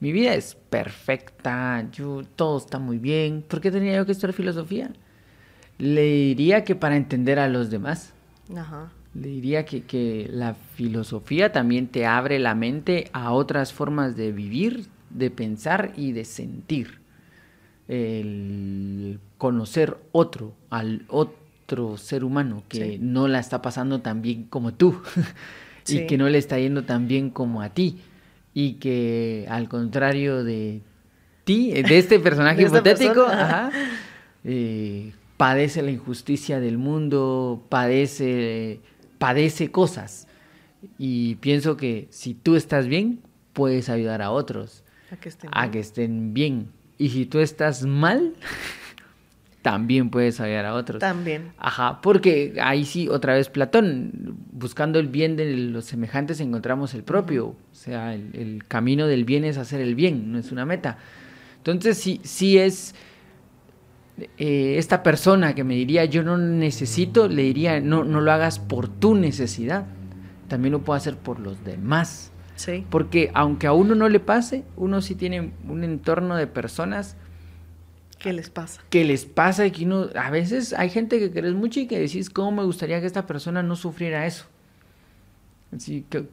mi 0.00 0.12
vida 0.12 0.34
es 0.34 0.54
perfecta, 0.54 1.88
yo, 1.92 2.22
todo 2.36 2.58
está 2.58 2.78
muy 2.78 2.98
bien, 2.98 3.44
¿por 3.46 3.60
qué 3.60 3.70
tenía 3.70 3.96
yo 3.96 4.06
que 4.06 4.12
estudiar 4.12 4.34
filosofía? 4.34 4.90
Le 5.78 6.02
diría 6.02 6.64
que 6.64 6.74
para 6.74 6.96
entender 6.96 7.38
a 7.38 7.48
los 7.48 7.70
demás. 7.70 8.12
Ajá. 8.54 8.90
Le 9.14 9.28
diría 9.28 9.64
que, 9.64 9.82
que 9.82 10.28
la 10.30 10.54
filosofía 10.54 11.52
también 11.52 11.88
te 11.88 12.06
abre 12.06 12.38
la 12.38 12.54
mente 12.54 13.08
a 13.12 13.32
otras 13.32 13.72
formas 13.72 14.16
de 14.16 14.32
vivir, 14.32 14.86
de 15.10 15.30
pensar 15.30 15.92
y 15.96 16.12
de 16.12 16.24
sentir. 16.24 17.00
El 17.88 19.20
conocer 19.38 19.96
otro, 20.12 20.54
al 20.70 21.04
otro 21.08 21.46
otro 21.66 21.96
ser 21.96 22.22
humano 22.22 22.62
que 22.68 22.96
no 23.00 23.26
la 23.26 23.40
está 23.40 23.60
pasando 23.60 24.00
tan 24.00 24.22
bien 24.22 24.44
como 24.44 24.72
tú 24.72 25.02
y 25.88 26.06
que 26.06 26.16
no 26.16 26.28
le 26.28 26.38
está 26.38 26.60
yendo 26.60 26.84
tan 26.84 27.08
bien 27.08 27.30
como 27.30 27.60
a 27.60 27.70
ti 27.70 27.98
y 28.58 28.76
que 28.76 29.44
al 29.50 29.68
contrario 29.68 30.42
de 30.42 30.80
ti, 31.44 31.72
de 31.72 31.98
este 31.98 32.18
personaje 32.18 32.62
hipotético, 32.66 33.26
eh, 34.44 35.12
padece 35.36 35.82
la 35.82 35.90
injusticia 35.90 36.58
del 36.58 36.78
mundo, 36.78 37.66
padece, 37.68 38.80
padece 39.18 39.70
cosas. 39.70 40.26
Y 40.96 41.34
pienso 41.34 41.76
que 41.76 42.08
si 42.08 42.32
tú 42.32 42.56
estás 42.56 42.86
bien, 42.86 43.20
puedes 43.52 43.90
ayudar 43.90 44.22
a 44.22 44.30
otros 44.30 44.84
a 45.52 45.70
que 45.70 45.78
estén 45.78 46.32
bien. 46.32 46.70
Y 46.96 47.10
si 47.10 47.26
tú 47.26 47.40
estás 47.40 47.82
mal, 47.82 48.32
también 49.66 50.10
puedes 50.10 50.38
ayudar 50.38 50.64
a 50.64 50.74
otros. 50.74 51.00
También. 51.00 51.50
Ajá, 51.58 52.00
porque 52.00 52.54
ahí 52.62 52.84
sí, 52.84 53.08
otra 53.08 53.34
vez 53.34 53.48
Platón, 53.48 54.36
buscando 54.52 55.00
el 55.00 55.08
bien 55.08 55.34
de 55.34 55.56
los 55.56 55.86
semejantes 55.86 56.38
encontramos 56.38 56.94
el 56.94 57.02
propio. 57.02 57.46
O 57.48 57.56
sea, 57.72 58.14
el, 58.14 58.62
camino 58.68 59.08
del 59.08 59.24
bien 59.24 59.44
es 59.44 59.58
hacer 59.58 59.80
el 59.80 59.96
bien, 59.96 60.30
no 60.30 60.38
es 60.38 60.52
una 60.52 60.64
meta. 60.64 60.98
Entonces, 61.56 61.98
sí, 61.98 62.20
sí 62.22 62.58
es 62.58 62.94
eh, 64.38 64.76
esta 64.78 65.02
persona 65.02 65.56
que 65.56 65.64
me 65.64 65.74
diría 65.74 66.04
yo 66.04 66.22
no 66.22 66.38
necesito, 66.38 67.26
le 67.26 67.42
diría 67.42 67.80
no, 67.80 68.04
no 68.04 68.20
lo 68.20 68.30
hagas 68.30 68.60
por 68.60 68.86
tu 68.86 69.16
necesidad, 69.16 69.86
también 70.46 70.70
lo 70.70 70.82
puedo 70.82 70.96
hacer 70.96 71.16
por 71.16 71.40
los 71.40 71.64
demás. 71.64 72.30
Sí. 72.54 72.86
Porque 72.88 73.32
aunque 73.34 73.66
a 73.66 73.72
uno 73.72 73.96
no 73.96 74.08
le 74.08 74.20
pase, 74.20 74.62
uno 74.76 75.02
sí 75.02 75.16
tiene 75.16 75.50
un 75.68 75.82
entorno 75.82 76.36
de 76.36 76.46
personas 76.46 77.16
¿Qué 78.18 78.32
les 78.32 78.50
pasa? 78.50 78.80
¿Qué 78.90 79.04
les 79.04 79.24
pasa? 79.24 79.66
Y 79.66 79.70
que 79.70 79.84
uno, 79.84 80.08
a 80.14 80.30
veces 80.30 80.72
hay 80.72 80.90
gente 80.90 81.18
que 81.18 81.30
querés 81.30 81.54
mucho 81.54 81.80
y 81.80 81.86
que 81.86 81.98
decís, 81.98 82.30
¿cómo 82.30 82.50
me 82.50 82.64
gustaría 82.64 83.00
que 83.00 83.06
esta 83.06 83.26
persona 83.26 83.62
no 83.62 83.76
sufriera 83.76 84.26
eso? 84.26 84.46
Así 85.74 86.04
que, 86.08 86.24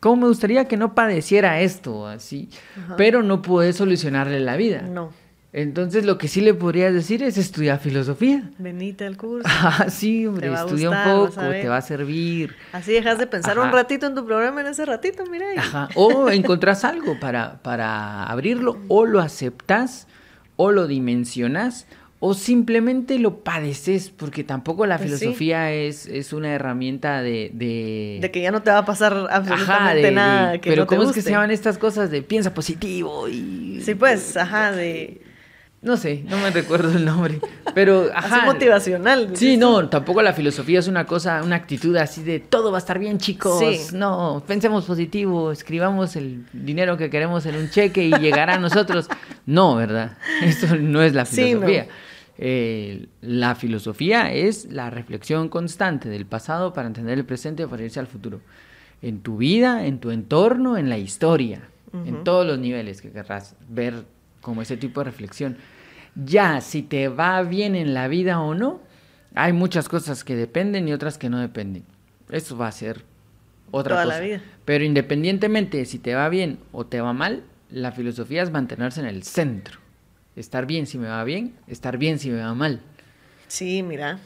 ¿cómo 0.00 0.22
me 0.22 0.28
gustaría 0.28 0.66
que 0.66 0.76
no 0.76 0.94
padeciera 0.94 1.60
esto? 1.60 2.06
Así, 2.06 2.50
pero 2.96 3.22
no 3.22 3.42
puedes 3.42 3.76
solucionarle 3.76 4.40
la 4.40 4.56
vida. 4.56 4.82
No. 4.82 5.12
Entonces 5.52 6.04
lo 6.04 6.18
que 6.18 6.28
sí 6.28 6.42
le 6.42 6.52
podrías 6.52 6.92
decir 6.92 7.22
es 7.22 7.38
estudiar 7.38 7.78
filosofía. 7.78 8.50
Venite 8.58 9.06
al 9.06 9.16
curso. 9.16 9.48
Ah, 9.58 9.86
sí, 9.88 10.26
hombre, 10.26 10.52
estudia 10.52 10.90
un 10.90 11.02
poco, 11.02 11.40
te 11.50 11.66
va 11.66 11.78
a 11.78 11.82
servir. 11.82 12.54
Así 12.72 12.92
dejas 12.92 13.18
de 13.18 13.26
pensar 13.26 13.58
un 13.58 13.72
ratito 13.72 14.06
en 14.06 14.14
tu 14.14 14.26
programa 14.26 14.60
en 14.60 14.66
ese 14.66 14.84
ratito, 14.84 15.24
mira. 15.30 15.46
Ajá. 15.56 15.88
O 15.94 16.28
encontrás 16.28 16.84
algo 16.84 17.18
para, 17.18 17.62
para 17.62 18.24
abrirlo, 18.24 18.78
o 18.88 19.06
lo 19.06 19.20
aceptas 19.20 20.06
o 20.56 20.72
lo 20.72 20.86
dimensionas 20.86 21.86
o 22.18 22.34
simplemente 22.34 23.18
lo 23.18 23.40
padeces, 23.40 24.10
porque 24.10 24.42
tampoco 24.42 24.86
la 24.86 24.96
pues 24.96 25.18
filosofía 25.18 25.72
es, 25.72 26.06
es 26.06 26.32
una 26.32 26.52
herramienta 26.54 27.20
de, 27.20 27.50
de, 27.52 28.30
que 28.32 28.40
ya 28.40 28.50
no 28.50 28.62
te 28.62 28.70
va 28.70 28.78
a 28.78 28.84
pasar 28.86 29.26
absolutamente 29.30 30.10
nada. 30.12 30.58
que 30.58 30.70
pero 30.70 30.86
¿cómo 30.86 31.02
es 31.02 31.12
que 31.12 31.20
se 31.20 31.30
llaman 31.30 31.50
estas 31.50 31.76
cosas 31.76 32.10
de 32.10 32.22
piensa 32.22 32.54
positivo 32.54 33.28
y... 33.28 33.80
Sí, 33.84 33.94
pues, 33.94 34.36
ajá, 34.36 34.72
de 34.72 35.20
no 35.86 35.96
sé, 35.96 36.24
no 36.26 36.38
me 36.38 36.50
recuerdo 36.50 36.90
el 36.90 37.04
nombre, 37.04 37.38
pero 37.74 38.08
ajá. 38.14 38.44
motivacional. 38.44 39.36
Sí, 39.36 39.56
no, 39.56 39.88
tampoco 39.88 40.20
la 40.20 40.32
filosofía 40.32 40.80
es 40.80 40.88
una 40.88 41.06
cosa, 41.06 41.42
una 41.44 41.54
actitud 41.54 41.94
así 41.96 42.24
de 42.24 42.40
todo 42.40 42.72
va 42.72 42.78
a 42.78 42.80
estar 42.80 42.98
bien, 42.98 43.18
chicos. 43.18 43.60
Sí. 43.60 43.94
No, 43.94 44.42
pensemos 44.46 44.84
positivo, 44.84 45.52
escribamos 45.52 46.16
el 46.16 46.44
dinero 46.52 46.96
que 46.96 47.08
queremos 47.08 47.46
en 47.46 47.54
un 47.54 47.70
cheque 47.70 48.04
y 48.04 48.12
llegará 48.14 48.54
a 48.54 48.58
nosotros. 48.58 49.08
No, 49.46 49.76
¿verdad? 49.76 50.18
Eso 50.42 50.76
no 50.76 51.02
es 51.02 51.14
la 51.14 51.24
filosofía. 51.24 51.88
Eh, 52.38 53.06
la 53.22 53.54
filosofía 53.54 54.30
es 54.32 54.70
la 54.70 54.90
reflexión 54.90 55.48
constante 55.48 56.08
del 56.08 56.26
pasado 56.26 56.74
para 56.74 56.88
entender 56.88 57.18
el 57.18 57.24
presente 57.24 57.62
y 57.62 57.66
para 57.66 57.82
irse 57.82 57.98
al 57.98 58.06
futuro. 58.06 58.40
En 59.00 59.20
tu 59.20 59.38
vida, 59.38 59.86
en 59.86 60.00
tu 60.00 60.10
entorno, 60.10 60.76
en 60.76 60.88
la 60.90 60.98
historia, 60.98 61.62
en 62.04 62.24
todos 62.24 62.46
los 62.46 62.58
niveles 62.58 63.00
que 63.00 63.10
querrás 63.10 63.56
ver 63.70 64.04
como 64.42 64.60
ese 64.60 64.76
tipo 64.76 65.00
de 65.00 65.04
reflexión. 65.04 65.56
Ya, 66.14 66.60
si 66.60 66.82
te 66.82 67.08
va 67.08 67.42
bien 67.42 67.74
en 67.74 67.94
la 67.94 68.06
vida 68.08 68.40
o 68.40 68.54
no, 68.54 68.80
hay 69.34 69.52
muchas 69.52 69.88
cosas 69.88 70.22
que 70.24 70.36
dependen 70.36 70.88
y 70.88 70.92
otras 70.92 71.16
que 71.16 71.30
no 71.30 71.38
dependen. 71.38 71.84
Eso 72.30 72.56
va 72.58 72.68
a 72.68 72.72
ser 72.72 73.02
otra 73.70 74.02
cosa. 74.02 74.20
Pero 74.64 74.84
independientemente 74.84 75.78
de 75.78 75.84
si 75.86 75.98
te 75.98 76.14
va 76.14 76.28
bien 76.28 76.58
o 76.72 76.84
te 76.84 77.00
va 77.00 77.12
mal, 77.12 77.44
la 77.70 77.92
filosofía 77.92 78.42
es 78.42 78.50
mantenerse 78.50 79.00
en 79.00 79.06
el 79.06 79.22
centro. 79.22 79.80
Estar 80.34 80.66
bien 80.66 80.86
si 80.86 80.98
me 80.98 81.08
va 81.08 81.24
bien, 81.24 81.54
estar 81.66 81.98
bien 81.98 82.18
si 82.18 82.30
me 82.30 82.40
va 82.40 82.54
mal. 82.54 82.80
Sí, 83.48 83.82
mira. 83.82 84.18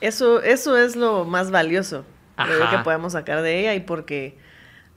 Eso, 0.00 0.42
eso 0.42 0.76
es 0.76 0.96
lo 0.96 1.24
más 1.24 1.50
valioso 1.50 2.04
que 2.36 2.78
podemos 2.84 3.12
sacar 3.12 3.42
de 3.42 3.60
ella 3.60 3.74
y 3.74 3.80
porque 3.80 4.36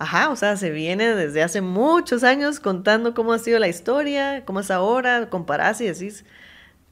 Ajá, 0.01 0.31
o 0.31 0.35
sea, 0.35 0.57
se 0.57 0.71
viene 0.71 1.13
desde 1.13 1.43
hace 1.43 1.61
muchos 1.61 2.23
años 2.23 2.59
contando 2.59 3.13
cómo 3.13 3.33
ha 3.33 3.37
sido 3.37 3.59
la 3.59 3.67
historia, 3.67 4.43
cómo 4.45 4.61
es 4.61 4.71
ahora, 4.71 5.29
comparás 5.29 5.79
y 5.79 5.85
decís, 5.85 6.25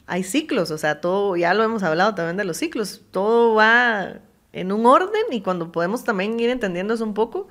hay 0.05 0.21
ciclos, 0.21 0.69
o 0.69 0.77
sea, 0.77 1.01
todo, 1.01 1.35
ya 1.35 1.55
lo 1.55 1.63
hemos 1.63 1.81
hablado 1.81 2.13
también 2.13 2.37
de 2.37 2.43
los 2.43 2.57
ciclos, 2.57 3.01
todo 3.09 3.55
va 3.55 4.19
en 4.53 4.71
un 4.71 4.85
orden 4.85 5.23
y 5.31 5.41
cuando 5.41 5.71
podemos 5.71 6.03
también 6.03 6.39
ir 6.39 6.51
entendiendo 6.51 6.93
eso 6.93 7.03
un 7.03 7.15
poco, 7.15 7.47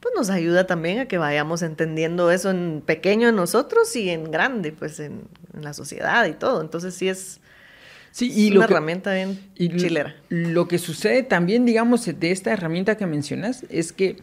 pues 0.00 0.14
nos 0.16 0.30
ayuda 0.30 0.66
también 0.66 1.00
a 1.00 1.06
que 1.06 1.18
vayamos 1.18 1.62
entendiendo 1.62 2.30
eso 2.30 2.50
en 2.50 2.82
pequeño 2.84 3.28
en 3.28 3.36
nosotros 3.36 3.94
y 3.96 4.10
en 4.10 4.30
grande, 4.30 4.72
pues 4.72 5.00
en, 5.00 5.22
la 5.60 5.74
sociedad 5.74 6.24
y 6.26 6.34
todo. 6.34 6.60
Entonces 6.60 6.94
sí 6.94 7.08
es, 7.08 7.40
sí, 8.12 8.32
y 8.32 8.56
una 8.56 8.66
herramienta 8.66 9.12
bien 9.12 9.38
chilera. 9.56 10.14
Lo 10.28 10.68
que 10.68 10.78
sucede 10.78 11.24
también, 11.24 11.66
digamos, 11.66 12.06
de 12.06 12.30
esta 12.30 12.52
herramienta 12.52 12.96
que 12.96 13.06
mencionas 13.06 13.64
es 13.70 13.92
que 13.92 14.18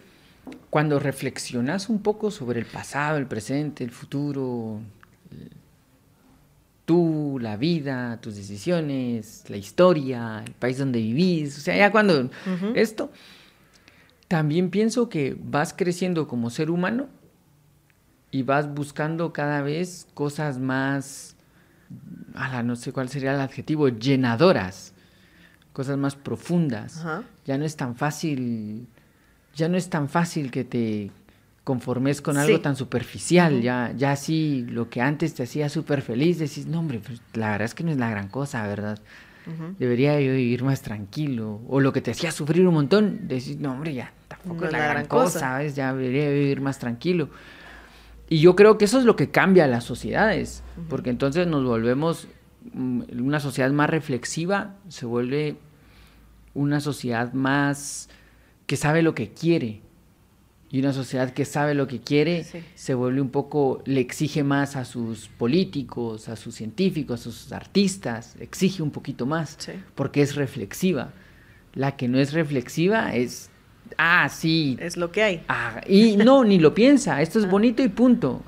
cuando 0.69 0.99
reflexionas 0.99 1.89
un 1.89 2.01
poco 2.01 2.31
sobre 2.31 2.59
el 2.59 2.65
pasado, 2.65 3.17
el 3.17 3.27
presente, 3.27 3.83
el 3.83 3.91
futuro, 3.91 4.79
tú, 6.85 7.37
la 7.41 7.57
vida, 7.57 8.19
tus 8.21 8.35
decisiones, 8.35 9.43
la 9.47 9.57
historia, 9.57 10.43
el 10.45 10.53
país 10.53 10.77
donde 10.77 10.99
vivís, 10.99 11.57
o 11.57 11.61
sea, 11.61 11.75
ya 11.75 11.91
cuando 11.91 12.29
esto, 12.75 13.11
también 14.27 14.69
pienso 14.69 15.09
que 15.09 15.37
vas 15.39 15.73
creciendo 15.73 16.27
como 16.27 16.49
ser 16.49 16.71
humano 16.71 17.07
y 18.31 18.43
vas 18.43 18.73
buscando 18.73 19.33
cada 19.33 19.61
vez 19.61 20.07
cosas 20.13 20.59
más, 20.59 21.35
no 22.63 22.75
sé 22.75 22.91
cuál 22.91 23.09
sería 23.09 23.33
el 23.33 23.39
adjetivo, 23.39 23.87
llenadoras, 23.89 24.93
cosas 25.73 25.97
más 25.97 26.15
profundas. 26.15 27.05
Ya 27.45 27.57
no 27.57 27.65
es 27.65 27.75
tan 27.75 27.95
fácil 27.95 28.87
ya 29.55 29.69
no 29.69 29.77
es 29.77 29.89
tan 29.89 30.09
fácil 30.09 30.51
que 30.51 30.63
te 30.63 31.11
conformes 31.63 32.21
con 32.21 32.37
algo 32.37 32.61
tan 32.61 32.75
superficial, 32.75 33.61
ya, 33.61 33.91
ya 33.97 34.15
sí, 34.15 34.65
lo 34.69 34.89
que 34.89 35.01
antes 35.01 35.33
te 35.33 35.43
hacía 35.43 35.67
súper 35.67 36.03
feliz, 36.03 36.37
decís, 36.37 36.67
no 36.67 36.79
hombre, 36.79 36.99
pues, 36.99 37.21
la 37.33 37.51
verdad 37.51 37.65
es 37.65 37.73
que 37.73 37.83
no 37.83 37.91
es 37.91 37.97
la 37.97 38.09
gran 38.09 38.27
cosa, 38.27 38.67
¿verdad? 38.67 38.99
Debería 39.77 40.19
yo 40.19 40.31
vivir 40.31 40.63
más 40.63 40.81
tranquilo. 40.81 41.61
O 41.67 41.79
lo 41.79 41.93
que 41.93 42.01
te 42.01 42.11
hacía 42.11 42.31
sufrir 42.31 42.67
un 42.67 42.73
montón, 42.73 43.27
decís, 43.27 43.57
no 43.59 43.73
hombre, 43.73 43.93
ya 43.93 44.11
tampoco 44.27 44.65
es 44.65 44.71
la, 44.71 44.87
gran, 44.89 45.05
cosa, 45.05 45.39
¿sabes? 45.39 45.75
Ya 45.75 45.93
debería 45.93 46.29
vivir 46.29 46.61
más 46.61 46.79
tranquilo. 46.79 47.29
Y 48.27 48.39
yo 48.39 48.55
creo 48.55 48.77
que 48.77 48.85
eso 48.85 48.97
es 48.97 49.05
lo 49.05 49.15
que 49.15 49.29
cambia 49.29 49.65
a 49.65 49.67
las 49.67 49.83
sociedades, 49.83 50.63
porque 50.89 51.11
entonces 51.11 51.45
nos 51.47 51.63
volvemos 51.63 52.27
mm, 52.73 53.03
una 53.21 53.39
sociedad 53.39 53.71
más 53.71 53.89
reflexiva, 53.89 54.75
se 54.87 55.05
vuelve 55.05 55.57
una 56.55 56.79
sociedad 56.79 57.33
más 57.33 58.09
que 58.65 58.77
sabe 58.77 59.03
lo 59.03 59.13
que 59.13 59.31
quiere. 59.31 59.81
Y 60.71 60.79
una 60.79 60.93
sociedad 60.93 61.31
que 61.31 61.45
sabe 61.45 61.73
lo 61.73 61.87
que 61.87 62.01
quiere 62.01 62.45
se 62.73 62.93
vuelve 62.95 63.21
un 63.21 63.29
poco, 63.29 63.81
le 63.85 64.01
exige 64.01 64.43
más 64.43 64.75
a 64.75 64.83
sus 64.83 65.29
políticos, 65.29 66.27
a 66.27 66.35
sus 66.35 66.55
científicos, 66.55 67.21
a 67.21 67.23
sus 67.23 67.51
artistas, 67.51 68.35
exige 68.39 68.81
un 68.81 68.91
poquito 68.91 69.25
más, 69.25 69.57
porque 69.93 70.21
es 70.21 70.35
reflexiva. 70.35 71.11
La 71.73 71.95
que 71.95 72.07
no 72.07 72.19
es 72.19 72.33
reflexiva 72.33 73.15
es, 73.15 73.49
ah, 73.97 74.27
sí. 74.29 74.77
Es 74.79 74.97
lo 74.97 75.11
que 75.11 75.23
hay. 75.23 75.43
Ah, 75.47 75.81
y 75.87 76.17
no, 76.17 76.43
ni 76.45 76.57
lo 76.59 76.73
piensa, 76.73 77.21
esto 77.21 77.39
es 77.39 77.45
ah. 77.45 77.49
bonito 77.49 77.83
y 77.83 77.89
punto. 77.89 78.41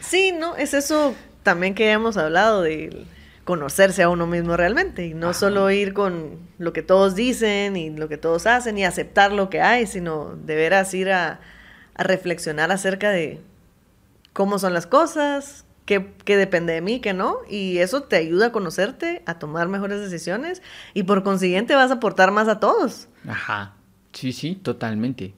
Sí, 0.00 0.32
no, 0.32 0.56
es 0.56 0.74
eso 0.74 1.14
también 1.42 1.74
que 1.74 1.90
hemos 1.90 2.16
hablado 2.16 2.62
de 2.62 3.04
conocerse 3.50 4.04
a 4.04 4.08
uno 4.08 4.28
mismo 4.28 4.56
realmente 4.56 5.06
y 5.06 5.12
no 5.12 5.34
solo 5.34 5.68
ir 5.72 5.92
con 5.92 6.38
lo 6.58 6.72
que 6.72 6.82
todos 6.82 7.16
dicen 7.16 7.76
y 7.76 7.90
lo 7.90 8.08
que 8.08 8.16
todos 8.16 8.46
hacen 8.46 8.78
y 8.78 8.84
aceptar 8.84 9.32
lo 9.32 9.50
que 9.50 9.60
hay, 9.60 9.88
sino 9.88 10.36
de 10.36 10.54
veras 10.54 10.94
ir 10.94 11.10
a, 11.10 11.40
a 11.96 12.02
reflexionar 12.04 12.70
acerca 12.70 13.10
de 13.10 13.40
cómo 14.32 14.60
son 14.60 14.72
las 14.72 14.86
cosas, 14.86 15.64
qué, 15.84 16.12
qué, 16.24 16.36
depende 16.36 16.74
de 16.74 16.80
mí, 16.80 17.00
qué 17.00 17.12
no, 17.12 17.38
y 17.50 17.78
eso 17.78 18.04
te 18.04 18.14
ayuda 18.14 18.46
a 18.46 18.52
conocerte, 18.52 19.24
a 19.26 19.40
tomar 19.40 19.66
mejores 19.66 20.00
decisiones 20.00 20.62
y 20.94 21.02
por 21.02 21.24
consiguiente 21.24 21.74
vas 21.74 21.90
a 21.90 21.94
aportar 21.94 22.30
más 22.30 22.46
a 22.46 22.60
todos. 22.60 23.08
Ajá, 23.26 23.74
sí, 24.12 24.32
sí, 24.32 24.54
totalmente. 24.54 25.34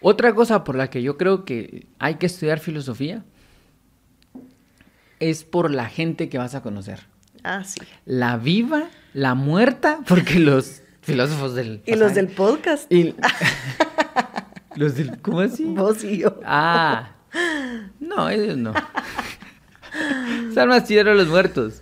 Otra 0.00 0.34
cosa 0.34 0.64
por 0.64 0.76
la 0.76 0.88
que 0.88 1.02
yo 1.02 1.18
creo 1.18 1.44
que 1.44 1.88
hay 1.98 2.14
que 2.14 2.24
estudiar 2.24 2.58
filosofía 2.58 3.22
es 5.30 5.44
por 5.44 5.70
la 5.70 5.86
gente 5.86 6.28
que 6.28 6.38
vas 6.38 6.54
a 6.56 6.62
conocer. 6.62 7.06
Ah, 7.44 7.62
sí. 7.64 7.80
La 8.04 8.36
viva, 8.36 8.88
la 9.14 9.34
muerta, 9.34 10.00
porque 10.08 10.40
los 10.40 10.82
filósofos 11.00 11.54
del... 11.54 11.80
Y 11.86 11.94
los 11.94 12.14
del 12.14 12.28
podcast. 12.28 12.90
Y... 12.92 13.14
los 14.76 14.96
del... 14.96 15.20
¿Cómo 15.20 15.40
así? 15.40 15.64
Vos 15.64 16.02
y 16.02 16.18
yo. 16.18 16.40
Ah. 16.44 17.12
No, 18.00 18.28
ellos 18.28 18.56
no. 18.56 18.74
Están 20.48 20.68
más 20.68 20.84
chidos 20.84 21.16
los 21.16 21.28
muertos. 21.28 21.80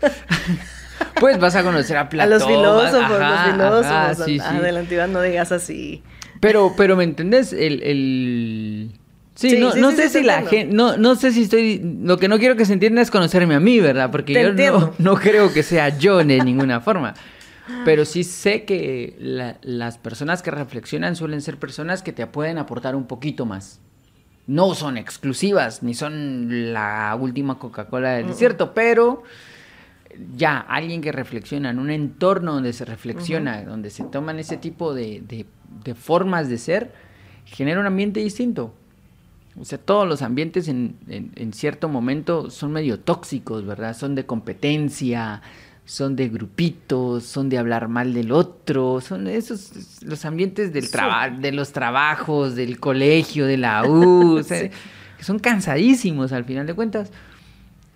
Pues 1.19 1.39
vas 1.41 1.57
a 1.57 1.63
conocer 1.63 1.97
a 1.97 2.09
Platón. 2.09 2.33
A 2.33 2.37
los 2.37 2.47
filósofos, 2.47 2.95
ajá, 2.95 3.47
los 3.47 3.53
filósofos. 3.53 3.87
Ajá, 3.87 4.15
sí, 4.15 4.39
sí. 4.39 4.41
Adelante, 4.41 4.95
Iván, 4.95 5.13
no 5.13 5.23
digas 5.23 5.51
así. 5.51 6.03
Pero, 6.41 6.75
pero 6.77 6.97
¿me 6.97 7.05
entendés? 7.05 7.53
El, 7.53 7.83
el... 7.83 9.00
Sí, 9.41 9.49
sí, 9.49 9.59
no, 9.59 9.73
sí, 9.73 9.81
no 9.81 9.91
sí, 9.93 9.97
sé 9.97 10.09
si 10.11 10.23
la 10.23 10.43
gente, 10.43 10.67
no, 10.67 10.99
no 10.99 11.15
sé 11.15 11.33
si 11.33 11.45
estoy, 11.45 11.81
lo 12.03 12.19
que 12.19 12.29
no 12.29 12.39
quiero 12.39 12.57
que 12.57 12.67
se 12.67 12.75
entienda 12.75 13.01
es 13.01 13.11
conocerme 13.11 13.55
a 13.55 13.61
mí, 13.61 13.81
¿verdad? 13.81 14.11
Porque 14.11 14.35
Te 14.35 14.43
yo 14.43 14.53
no, 14.53 14.93
no, 14.99 15.15
creo 15.15 15.51
que 15.51 15.63
sea 15.63 15.97
yo 15.97 16.19
de 16.19 16.45
ninguna 16.45 16.83
forma. 16.83 17.15
Pero 17.87 18.05
sí 18.05 18.23
sé 18.23 18.65
que 18.67 19.17
la, 19.19 19.57
las 19.63 19.97
personas 19.97 20.43
que 20.43 20.51
reflexionan 20.51 21.17
suelen 21.17 21.41
ser 21.41 21.57
personas 21.57 22.03
que 22.03 22.13
te 22.13 22.27
pueden 22.27 22.59
aportar 22.59 22.95
un 22.95 23.07
poquito 23.07 23.47
más. 23.47 23.81
No 24.47 24.75
son 24.75 24.99
exclusivas, 24.99 25.83
ni 25.83 25.95
son 25.95 26.75
la 26.75 27.17
última 27.19 27.59
Coca-Cola 27.59 28.11
del 28.11 28.27
desierto, 28.27 28.65
uh 28.65 28.71
pero 28.75 29.23
ya 30.37 30.59
alguien 30.59 31.01
que 31.01 31.13
reflexiona 31.13 31.71
en 31.71 31.79
un 31.79 31.89
entorno 31.89 32.53
donde 32.53 32.75
se 32.75 32.85
reflexiona, 32.85 33.61
uh 33.61 33.63
-huh. 33.63 33.69
donde 33.69 33.89
se 33.89 34.05
toman 34.05 34.39
ese 34.39 34.59
tipo 34.59 34.93
de, 34.93 35.23
de, 35.27 35.47
de, 35.83 35.95
formas 35.95 36.51
de 36.51 36.59
ser, 36.59 36.93
genera 37.47 37.81
un 37.81 37.87
ambiente 37.87 38.21
distinto. 38.21 38.75
O 39.59 39.65
sea, 39.65 39.79
todos 39.79 40.09
los 40.09 40.23
ambientes 40.23 40.69
en, 40.69 40.97
en, 41.09 41.33
en, 41.35 41.53
cierto 41.53 41.89
momento 41.89 42.51
son 42.51 42.73
medio 42.73 43.01
tóxicos, 43.01 43.67
¿verdad? 43.67 43.97
Son 43.97 44.15
de 44.15 44.25
competencia, 44.25 45.43
son 45.85 46.15
de 46.17 46.29
grupitos, 46.29 47.25
son 47.25 47.49
de 47.49 47.59
hablar 47.59 47.89
mal 47.89 48.15
del 48.15 48.33
otro, 48.33 49.01
son 49.01 49.27
esos 49.27 50.03
los 50.03 50.25
ambientes 50.25 50.73
del 50.73 50.91
traba 50.91 51.29
de 51.29 51.53
los 51.53 51.73
trabajos, 51.73 52.55
del 52.55 52.79
colegio, 52.79 53.47
de 53.47 53.57
la 53.57 53.85
U, 53.89 54.39
o 54.39 54.43
sea, 54.43 54.61
sí. 54.63 54.71
que 55.19 55.25
son 55.25 55.39
cansadísimos 55.39 56.33
al 56.33 56.45
final 56.45 56.67
de 56.67 56.75
cuentas 56.75 57.11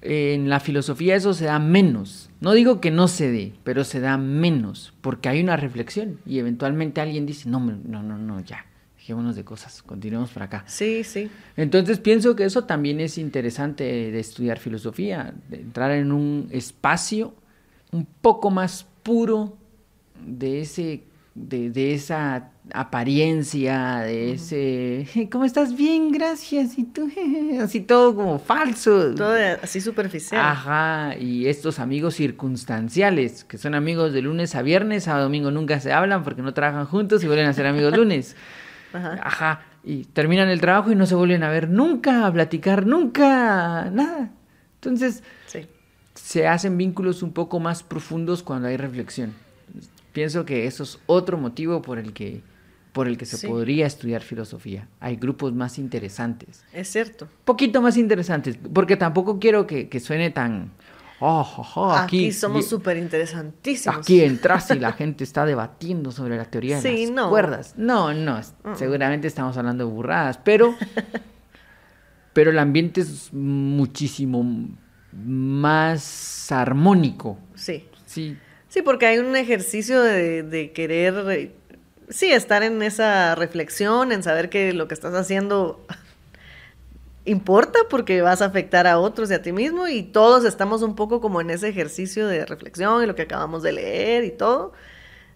en 0.05 0.51
la 0.51 0.61
filosofía 0.61 1.17
eso 1.17 1.33
se 1.33 1.47
da 1.47 1.59
menos. 1.59 2.31
No 2.41 2.53
digo 2.53 2.81
que 2.81 2.91
no 2.91 3.09
se 3.09 3.31
dé, 3.31 3.55
pero 3.65 3.85
se 3.85 4.01
da 4.01 4.19
menos, 4.19 4.93
porque 5.01 5.31
hay 5.31 5.41
una 5.41 5.57
reflexión 5.57 6.19
y 6.27 6.39
eventualmente 6.39 7.01
alguien 7.01 7.25
dice, 7.25 7.49
no, 7.49 7.59
no, 7.59 8.03
no, 8.03 8.19
no, 8.19 8.41
ya, 8.41 8.67
dejémonos 9.05 9.37
de 9.37 9.45
cosas, 9.45 9.83
continuemos 9.83 10.31
por 10.31 10.45
acá. 10.45 10.65
Sí, 10.67 11.05
sí. 11.05 11.31
Entonces 11.59 11.99
pienso 11.99 12.35
que 12.35 12.45
eso 12.47 12.65
también 12.65 13.01
es 13.01 13.19
interesante 13.19 13.85
de 13.85 14.19
estudiar 14.19 14.59
filosofía, 14.59 15.35
de 15.51 15.61
entrar 15.61 15.91
en 15.91 16.11
un 16.11 16.49
espacio 16.51 17.35
un 17.93 18.07
poco 18.07 18.51
más 18.51 18.87
puro 19.03 19.59
de 20.25 20.63
ese 20.63 21.05
de, 21.35 21.69
de, 21.69 21.93
esa 21.93 22.51
apariencia, 22.73 23.99
de 23.99 24.33
ese, 24.35 25.29
¿cómo 25.31 25.45
estás? 25.45 25.77
Bien, 25.77 26.11
gracias, 26.11 26.79
y 26.79 26.85
tú, 26.85 27.11
así 27.61 27.81
todo 27.81 28.15
como 28.15 28.39
falso. 28.39 29.15
Todo 29.15 29.35
así 29.61 29.83
superficial. 29.83 30.41
Ajá, 30.41 31.17
y 31.19 31.47
estos 31.49 31.79
amigos 31.79 32.15
circunstanciales, 32.15 33.45
que 33.45 33.59
son 33.59 33.75
amigos 33.75 34.15
de 34.15 34.23
lunes 34.23 34.55
a 34.55 34.63
viernes, 34.63 35.09
a 35.09 35.19
domingo 35.19 35.51
nunca 35.51 35.79
se 35.81 35.93
hablan 35.93 36.23
porque 36.23 36.41
no 36.41 36.55
trabajan 36.55 36.87
juntos 36.87 37.23
y 37.23 37.27
vuelven 37.27 37.47
a 37.47 37.53
ser 37.53 37.67
amigos 37.67 37.95
lunes. 37.97 38.35
Ajá. 38.95 39.19
Ajá, 39.23 39.61
y 39.83 40.05
terminan 40.05 40.49
el 40.49 40.61
trabajo 40.61 40.91
y 40.91 40.95
no 40.95 41.05
se 41.05 41.15
vuelven 41.15 41.43
a 41.43 41.51
ver 41.51 41.69
nunca, 41.69 42.27
a 42.27 42.33
platicar 42.33 42.87
nunca, 42.87 43.91
nada. 43.91 44.31
Entonces, 44.77 45.23
sí. 45.47 45.67
se 46.15 46.47
hacen 46.47 46.79
vínculos 46.79 47.23
un 47.23 47.33
poco 47.33 47.61
más 47.61 47.83
profundos 47.83 48.43
cuando 48.43 48.69
hay 48.69 48.77
reflexión. 48.77 49.35
Pienso 50.13 50.45
que 50.45 50.67
eso 50.67 50.85
es 50.85 50.99
otro 51.07 51.37
motivo 51.39 51.83
por 51.83 51.99
el 51.99 52.13
que, 52.13 52.43
por 52.93 53.09
el 53.09 53.19
que 53.19 53.27
se 53.27 53.37
sí. 53.37 53.49
podría 53.49 53.87
estudiar 53.87 54.23
filosofía. 54.23 54.87
Hay 55.01 55.17
grupos 55.17 55.53
más 55.53 55.79
interesantes. 55.79 56.65
Es 56.73 56.89
cierto. 56.89 57.29
Poquito 57.45 57.83
más 57.83 57.97
interesantes, 57.97 58.57
porque 58.73 58.97
tampoco 58.97 59.41
quiero 59.41 59.67
que, 59.67 59.89
que 59.89 60.01
suene 60.01 60.31
tan... 60.31 60.71
Oh, 61.27 61.55
oh, 61.57 61.67
oh 61.77 61.91
aquí, 61.91 62.27
aquí, 62.27 62.33
somos 62.33 62.69
súper 62.69 62.99
interesantísimos. 62.99 63.97
Aquí 63.99 64.21
entras 64.21 64.71
y 64.73 64.79
la 64.79 64.93
gente 65.01 65.25
está 65.25 65.47
debatiendo 65.47 66.13
sobre 66.13 66.37
la 66.37 66.45
teoría 66.45 66.77
de 66.77 66.83
sí, 66.83 67.07
las 67.07 67.15
no. 67.15 67.31
cuerdas. 67.31 67.73
No, 67.79 68.13
no, 68.13 68.35
uh-uh. 68.35 68.77
seguramente 68.77 69.27
estamos 69.27 69.57
hablando 69.57 69.87
de 69.87 69.91
burradas, 69.91 70.39
pero, 70.45 70.75
pero 72.35 72.51
el 72.51 72.59
ambiente 72.59 73.01
es 73.01 73.33
muchísimo 73.33 74.45
más 75.13 76.53
armónico. 76.53 77.39
Sí. 77.55 77.89
Sí, 78.05 78.37
Sí, 78.69 78.83
porque 78.83 79.07
hay 79.07 79.19
un 79.19 79.35
ejercicio 79.35 80.03
de, 80.03 80.43
de, 80.43 80.73
querer, 80.73 81.53
sí, 82.09 82.33
estar 82.33 82.65
en 82.65 82.83
esa 82.83 83.35
reflexión, 83.35 84.13
en 84.13 84.25
saber 84.25 84.51
que 84.51 84.75
lo 84.75 84.89
que 84.89 84.95
estás 84.95 85.15
haciendo 85.15 85.87
importa 87.25 87.79
porque 87.89 88.21
vas 88.23 88.43
a 88.43 88.47
afectar 88.47 88.87
a 88.87 88.99
otros 88.99 89.31
y 89.31 89.35
a 89.35 89.43
ti 89.43 89.53
mismo 89.53 89.89
y 89.89 90.03
todos 90.03 90.45
estamos 90.45 90.83
un 90.83 90.95
poco 90.95 91.21
como 91.21 91.41
en 91.41 91.51
ese 91.51 91.69
ejercicio 91.69 92.27
de 92.27 92.45
reflexión 92.45 93.03
y 93.03 93.07
lo 93.07 93.15
que 93.15 93.23
acabamos 93.23 93.63
de 93.63 93.73
leer 93.73 94.25
y 94.25 94.31
todo. 94.31 94.73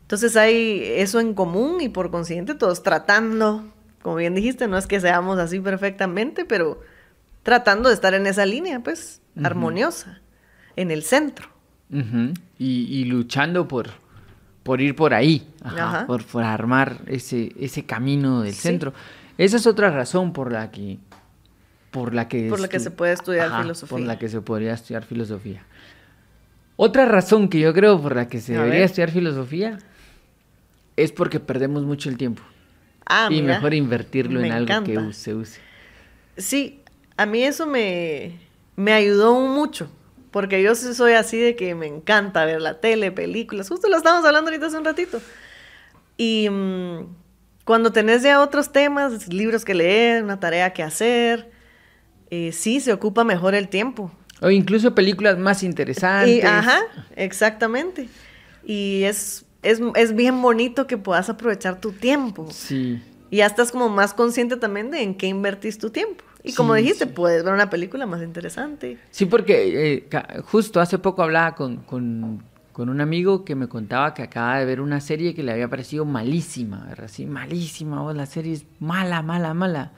Entonces 0.03 0.37
hay 0.37 0.83
eso 0.85 1.20
en 1.20 1.35
común 1.35 1.81
y 1.81 1.88
por 1.88 2.11
consiguiente 2.11 2.55
todos 2.55 2.83
tratando, 2.83 3.64
como 4.03 4.16
bien 4.16 4.35
dijiste, 4.35 4.66
no 4.66 4.79
es 4.79 4.87
que 4.87 5.01
seamos 5.01 5.38
así 5.38 5.61
perfectamente, 5.61 6.44
pero 6.44 6.81
tratando 7.42 7.88
de 7.88 7.94
estar 7.94 8.14
en 8.14 8.27
esa 8.27 8.44
línea, 8.44 8.81
pues, 8.81 9.20
uh 9.37 9.40
-huh. 9.40 9.46
armoniosa, 9.46 10.20
en 10.77 10.90
el 10.90 11.03
centro. 11.03 11.48
Uh 11.90 11.96
-huh. 11.96 12.38
y, 12.59 13.01
y, 13.01 13.05
luchando 13.05 13.66
por, 13.66 13.88
por 14.62 14.83
ir 14.83 14.94
por 14.94 15.14
ahí, 15.14 15.48
ajá, 15.62 15.88
ajá. 15.88 16.07
Por, 16.07 16.24
por, 16.27 16.44
armar 16.44 16.98
ese, 17.07 17.53
ese 17.59 17.85
camino 17.87 18.42
del 18.42 18.53
sí. 18.53 18.61
centro. 18.61 18.92
Esa 19.38 19.57
es 19.57 19.66
otra 19.66 19.90
razón 19.90 20.33
por 20.33 20.53
la 20.53 20.70
que... 20.70 20.98
Por 21.99 22.15
la 22.15 22.29
que, 22.29 22.49
por 22.49 22.61
la 22.61 22.69
que 22.69 22.81
se 22.81 22.91
puede 22.91 23.13
estudiar 23.13 23.49
ajá, 23.49 23.63
filosofía. 23.63 23.91
Por 23.91 24.01
la 24.07 24.19
que 24.19 24.29
se 24.29 24.41
podría 24.41 24.75
estudiar 24.75 25.05
filosofía. 25.05 25.65
Otra 26.77 27.07
razón 27.07 27.49
que 27.49 27.59
yo 27.59 27.75
creo 27.75 28.01
por 28.01 28.15
la 28.15 28.29
que 28.29 28.41
se 28.41 28.53
A 28.55 28.59
debería 28.59 28.81
ver. 28.81 28.87
estudiar 28.87 29.11
filosofía 29.11 29.79
es 30.97 31.13
porque 31.13 31.41
perdemos 31.41 31.85
mucho 31.85 32.09
el 32.09 32.17
tiempo. 32.17 32.43
Ah, 33.07 33.29
y 33.31 33.41
mira, 33.43 33.55
mejor 33.55 33.75
invertirlo 33.75 34.41
en 34.41 34.47
encanta. 34.53 34.77
algo 34.77 35.09
que 35.09 35.13
se 35.15 35.35
use. 35.35 35.61
Sí, 36.37 36.81
a 37.17 37.27
mí 37.27 37.43
eso 37.43 37.67
me, 37.67 38.39
me 38.77 38.93
ayudó 38.93 39.41
mucho 39.41 39.91
porque 40.31 40.63
yo 40.63 40.75
sí 40.75 40.95
soy 40.95 41.13
así 41.15 41.39
de 41.39 41.57
que 41.57 41.75
me 41.75 41.87
encanta 41.87 42.45
ver 42.45 42.61
la 42.61 42.81
tele, 42.81 43.11
películas. 43.11 43.69
Justo 43.69 43.89
lo 43.89 43.97
estábamos 43.97 44.25
hablando 44.27 44.51
ahorita 44.51 44.67
hace 44.67 44.77
un 44.77 44.85
ratito. 44.85 45.21
Y 46.17 46.49
mmm, 46.51 47.07
cuando 47.65 47.93
tenés 47.93 48.23
ya 48.23 48.41
otros 48.43 48.71
temas, 48.73 49.29
libros 49.33 49.65
que 49.65 49.75
leer, 49.75 50.23
una 50.23 50.39
tarea 50.39 50.73
que 50.73 50.83
hacer, 50.83 51.51
eh, 52.31 52.53
sí 52.53 52.81
se 52.81 52.93
ocupa 52.93 53.25
mejor 53.25 53.55
el 53.55 53.69
tiempo. 53.69 54.11
O 54.41 54.51
incluso 54.51 54.95
películas 54.95 55.38
más 55.38 55.62
interesantes. 55.62 56.37
Y, 56.37 56.41
ajá, 56.43 56.81
exactamente. 57.17 58.09
Y 58.64 59.03
es, 59.05 59.45
es, 59.62 59.81
es 59.95 60.14
bien 60.14 60.41
bonito 60.41 60.87
que 60.87 60.97
puedas 60.97 61.29
aprovechar 61.29 61.81
tu 61.81 61.93
tiempo. 61.93 62.49
Sí. 62.51 63.03
Y 63.31 63.38
ya 63.38 63.47
estás 63.47 63.73
como 63.73 63.88
más 63.88 64.14
consciente 64.14 64.57
también 64.57 64.91
de 64.91 65.03
en 65.03 65.14
qué 65.14 65.27
invertís 65.27 65.79
tu 65.79 65.91
tiempo. 65.91 66.25
Y 66.45 66.53
como 66.53 66.75
sí, 66.75 66.83
dijiste, 66.83 67.07
sí. 67.07 67.12
puedes 67.14 67.45
ver 67.45 67.53
una 67.53 67.69
película 67.69 68.07
más 68.07 68.23
interesante. 68.23 68.99
Sí, 69.11 69.27
porque 69.27 69.97
eh, 69.97 70.43
justo 70.45 70.81
hace 70.81 70.99
poco 70.99 71.23
hablaba 71.23 71.55
con, 71.55 71.79
con, 71.79 72.43
con, 72.73 72.88
un 72.88 73.01
amigo 73.01 73.45
que 73.45 73.55
me 73.55 73.69
contaba 73.69 74.14
que 74.14 74.23
acaba 74.23 74.59
de 74.59 74.64
ver 74.64 74.81
una 74.81 75.01
serie 75.01 75.35
que 75.35 75.43
le 75.43 75.53
había 75.53 75.69
parecido 75.69 76.05
malísima, 76.05 76.87
¿verdad? 76.88 77.09
Sí, 77.09 77.27
malísima, 77.27 78.03
oh, 78.03 78.12
la 78.12 78.27
serie 78.27 78.53
es 78.53 78.64
mala, 78.79 79.21
mala, 79.21 79.53
mala. 79.53 79.93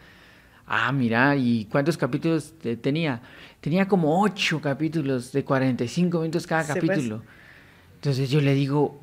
Ah, 0.73 0.93
mira, 0.93 1.35
¿y 1.35 1.65
cuántos 1.65 1.97
capítulos 1.97 2.55
tenía? 2.81 3.21
Tenía 3.61 3.89
como 3.89 4.23
ocho 4.23 4.61
capítulos 4.61 5.33
de 5.33 5.45
45 5.45 6.21
minutos 6.21 6.47
cada 6.47 6.63
sí, 6.63 6.75
capítulo. 6.75 7.17
Pues. 7.17 7.29
Entonces 7.97 8.31
yo 8.31 8.41
le 8.41 8.55
digo, 8.55 9.01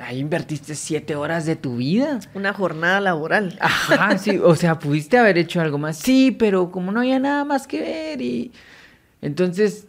ahí 0.00 0.18
invertiste 0.18 0.74
siete 0.74 1.16
horas 1.16 1.46
de 1.46 1.56
tu 1.56 1.76
vida. 1.76 2.20
Una 2.34 2.52
jornada 2.52 3.00
laboral. 3.00 3.56
Ajá, 3.62 4.18
sí, 4.18 4.36
o 4.36 4.54
sea, 4.54 4.78
pudiste 4.78 5.16
haber 5.16 5.38
hecho 5.38 5.62
algo 5.62 5.78
más. 5.78 5.96
Sí, 5.96 6.30
pero 6.30 6.70
como 6.70 6.92
no 6.92 7.00
había 7.00 7.18
nada 7.18 7.46
más 7.46 7.66
que 7.66 7.80
ver 7.80 8.20
y... 8.20 8.52
Entonces, 9.22 9.86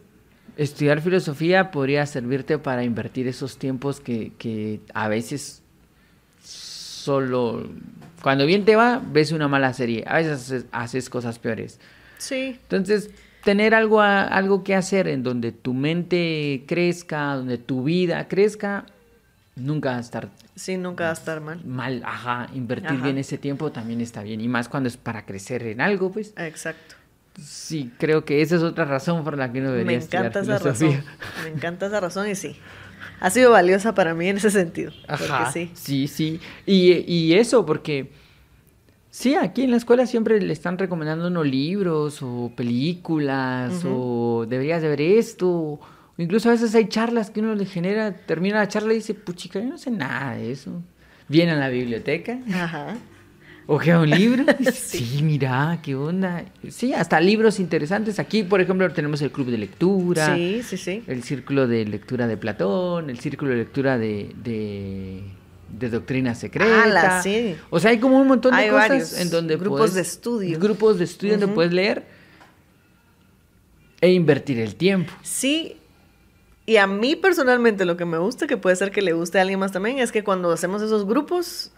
estudiar 0.56 1.02
filosofía 1.02 1.70
podría 1.70 2.06
servirte 2.06 2.56
para 2.56 2.82
invertir 2.82 3.28
esos 3.28 3.58
tiempos 3.58 4.00
que, 4.00 4.32
que 4.38 4.80
a 4.94 5.08
veces 5.08 5.63
solo... 7.04 7.68
Cuando 8.22 8.46
bien 8.46 8.64
te 8.64 8.74
va, 8.74 9.02
ves 9.04 9.32
una 9.32 9.48
mala 9.48 9.74
serie. 9.74 10.02
A 10.06 10.16
veces 10.16 10.32
haces, 10.40 10.66
haces 10.72 11.10
cosas 11.10 11.38
peores. 11.38 11.78
Sí. 12.16 12.58
Entonces, 12.62 13.10
tener 13.44 13.74
algo, 13.74 14.00
a- 14.00 14.22
algo 14.22 14.64
que 14.64 14.74
hacer 14.74 15.08
en 15.08 15.22
donde 15.22 15.52
tu 15.52 15.74
mente 15.74 16.64
crezca, 16.66 17.34
donde 17.34 17.58
tu 17.58 17.84
vida 17.84 18.26
crezca, 18.28 18.86
nunca 19.56 19.90
va 19.90 19.96
a 19.98 20.00
estar 20.00 20.30
Sí, 20.56 20.78
nunca 20.78 21.04
va 21.04 21.10
a 21.10 21.12
estar 21.14 21.40
mal. 21.42 21.62
mal. 21.66 22.02
Ajá, 22.06 22.48
invertir 22.54 22.92
Ajá. 22.92 23.04
bien 23.04 23.18
ese 23.18 23.36
tiempo 23.36 23.70
también 23.72 24.00
está 24.00 24.22
bien. 24.22 24.40
Y 24.40 24.48
más 24.48 24.68
cuando 24.70 24.88
es 24.88 24.96
para 24.96 25.26
crecer 25.26 25.62
en 25.66 25.82
algo, 25.82 26.10
pues 26.10 26.32
Exacto. 26.38 26.94
sí, 27.38 27.92
creo 27.98 28.24
que 28.24 28.40
esa 28.40 28.56
es 28.56 28.62
otra 28.62 28.84
razón 28.86 29.22
por 29.24 29.36
la 29.36 29.52
que 29.52 29.60
uno 29.60 29.70
debería 29.72 29.98
Me 29.98 30.02
estudiar 30.02 30.26
encanta 30.26 30.40
esa 30.40 30.58
filosofía. 30.58 30.96
razón. 30.98 31.44
Me 31.44 31.50
encanta 31.50 31.86
esa 31.86 32.00
razón 32.00 32.28
y 32.30 32.34
sí. 32.36 32.56
Ha 33.20 33.30
sido 33.30 33.50
valiosa 33.50 33.94
para 33.94 34.14
mí 34.14 34.28
en 34.28 34.36
ese 34.36 34.50
sentido. 34.50 34.92
Ajá, 35.08 35.50
sí. 35.50 35.70
sí, 35.74 36.08
sí. 36.08 36.40
Y, 36.66 36.92
y 37.10 37.34
eso, 37.34 37.64
porque 37.64 38.10
sí, 39.10 39.34
aquí 39.34 39.62
en 39.62 39.70
la 39.70 39.76
escuela 39.76 40.06
siempre 40.06 40.40
le 40.40 40.52
están 40.52 40.78
recomendando 40.78 41.28
unos 41.28 41.46
libros 41.46 42.20
o 42.22 42.52
películas 42.56 43.84
o 43.84 44.46
deberías 44.48 44.82
de 44.82 44.88
ver 44.88 45.00
esto. 45.00 45.80
Incluso 46.16 46.48
a 46.48 46.52
veces 46.52 46.74
hay 46.74 46.88
charlas 46.88 47.30
que 47.30 47.40
uno 47.40 47.54
le 47.54 47.66
genera, 47.66 48.12
termina 48.12 48.58
la 48.58 48.68
charla 48.68 48.92
y 48.92 48.96
dice, 48.96 49.14
puchica, 49.14 49.58
yo 49.58 49.66
no 49.66 49.78
sé 49.78 49.90
nada 49.90 50.36
de 50.36 50.52
eso. 50.52 50.82
Viene 51.28 51.52
a 51.52 51.56
la 51.56 51.68
biblioteca, 51.70 52.38
Ajá. 52.52 52.96
Ojea 53.66 54.00
un 54.00 54.10
libro. 54.10 54.44
Sí. 54.72 54.98
sí. 55.04 55.22
mira, 55.22 55.78
qué 55.82 55.94
onda. 55.94 56.44
Sí, 56.70 56.92
hasta 56.92 57.20
libros 57.20 57.58
interesantes. 57.60 58.18
Aquí, 58.18 58.42
por 58.42 58.60
ejemplo, 58.60 58.90
tenemos 58.92 59.20
el 59.22 59.30
club 59.30 59.48
de 59.48 59.58
lectura. 59.58 60.34
Sí, 60.34 60.62
sí, 60.62 60.76
sí. 60.76 61.02
El 61.06 61.22
círculo 61.22 61.66
de 61.66 61.84
lectura 61.84 62.26
de 62.26 62.36
Platón, 62.36 63.10
el 63.10 63.18
círculo 63.20 63.50
de 63.52 63.56
lectura 63.58 63.96
de, 63.98 64.30
de, 64.42 65.22
de 65.78 65.90
doctrina 65.90 66.34
secreta. 66.34 66.82
¡Hala, 66.84 67.22
sí! 67.22 67.56
O 67.70 67.78
sea, 67.80 67.90
hay 67.90 67.98
como 67.98 68.20
un 68.20 68.28
montón 68.28 68.52
de 68.54 68.62
Hay 68.62 68.70
cosas 68.70 68.88
varios 68.88 69.18
en 69.20 69.30
donde 69.30 69.56
grupos 69.56 69.78
puedes- 69.80 69.94
de 69.94 70.00
estudio. 70.02 70.58
Grupos 70.58 70.98
de 70.98 71.04
estudio 71.04 71.38
donde 71.38 71.54
puedes 71.54 71.72
leer 71.72 72.04
e 74.00 74.12
invertir 74.12 74.58
el 74.60 74.74
tiempo. 74.76 75.12
Sí, 75.22 75.76
y 76.66 76.76
a 76.76 76.86
mí 76.86 77.16
personalmente 77.16 77.84
lo 77.84 77.96
que 77.96 78.04
me 78.04 78.18
gusta, 78.18 78.46
que 78.46 78.56
puede 78.56 78.76
ser 78.76 78.90
que 78.90 79.02
le 79.02 79.12
guste 79.12 79.38
a 79.38 79.42
alguien 79.42 79.58
más 79.58 79.72
también, 79.72 79.98
es 79.98 80.12
que 80.12 80.22
cuando 80.24 80.50
hacemos 80.52 80.82
esos 80.82 81.06
grupos 81.06 81.72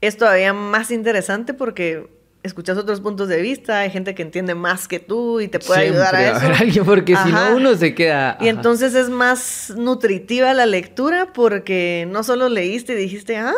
es 0.00 0.16
todavía 0.16 0.52
más 0.52 0.90
interesante 0.90 1.54
porque 1.54 2.08
escuchas 2.42 2.76
otros 2.76 3.00
puntos 3.00 3.28
de 3.28 3.40
vista, 3.40 3.80
hay 3.80 3.90
gente 3.90 4.14
que 4.14 4.22
entiende 4.22 4.54
más 4.54 4.86
que 4.86 5.00
tú 5.00 5.40
y 5.40 5.48
te 5.48 5.58
puede 5.58 5.88
ayudar 5.88 6.14
a 6.14 6.36
eso. 6.36 6.62
alguien, 6.62 6.84
porque 6.84 7.16
si 7.16 7.32
no 7.32 7.56
uno 7.56 7.74
se 7.74 7.94
queda... 7.94 8.36
Y 8.40 8.48
entonces 8.48 8.94
es 8.94 9.08
más 9.08 9.72
nutritiva 9.76 10.52
la 10.52 10.66
lectura 10.66 11.32
porque 11.32 12.06
no 12.10 12.22
solo 12.22 12.50
leíste 12.50 12.92
y 12.92 12.96
dijiste, 12.96 13.38
ah, 13.38 13.54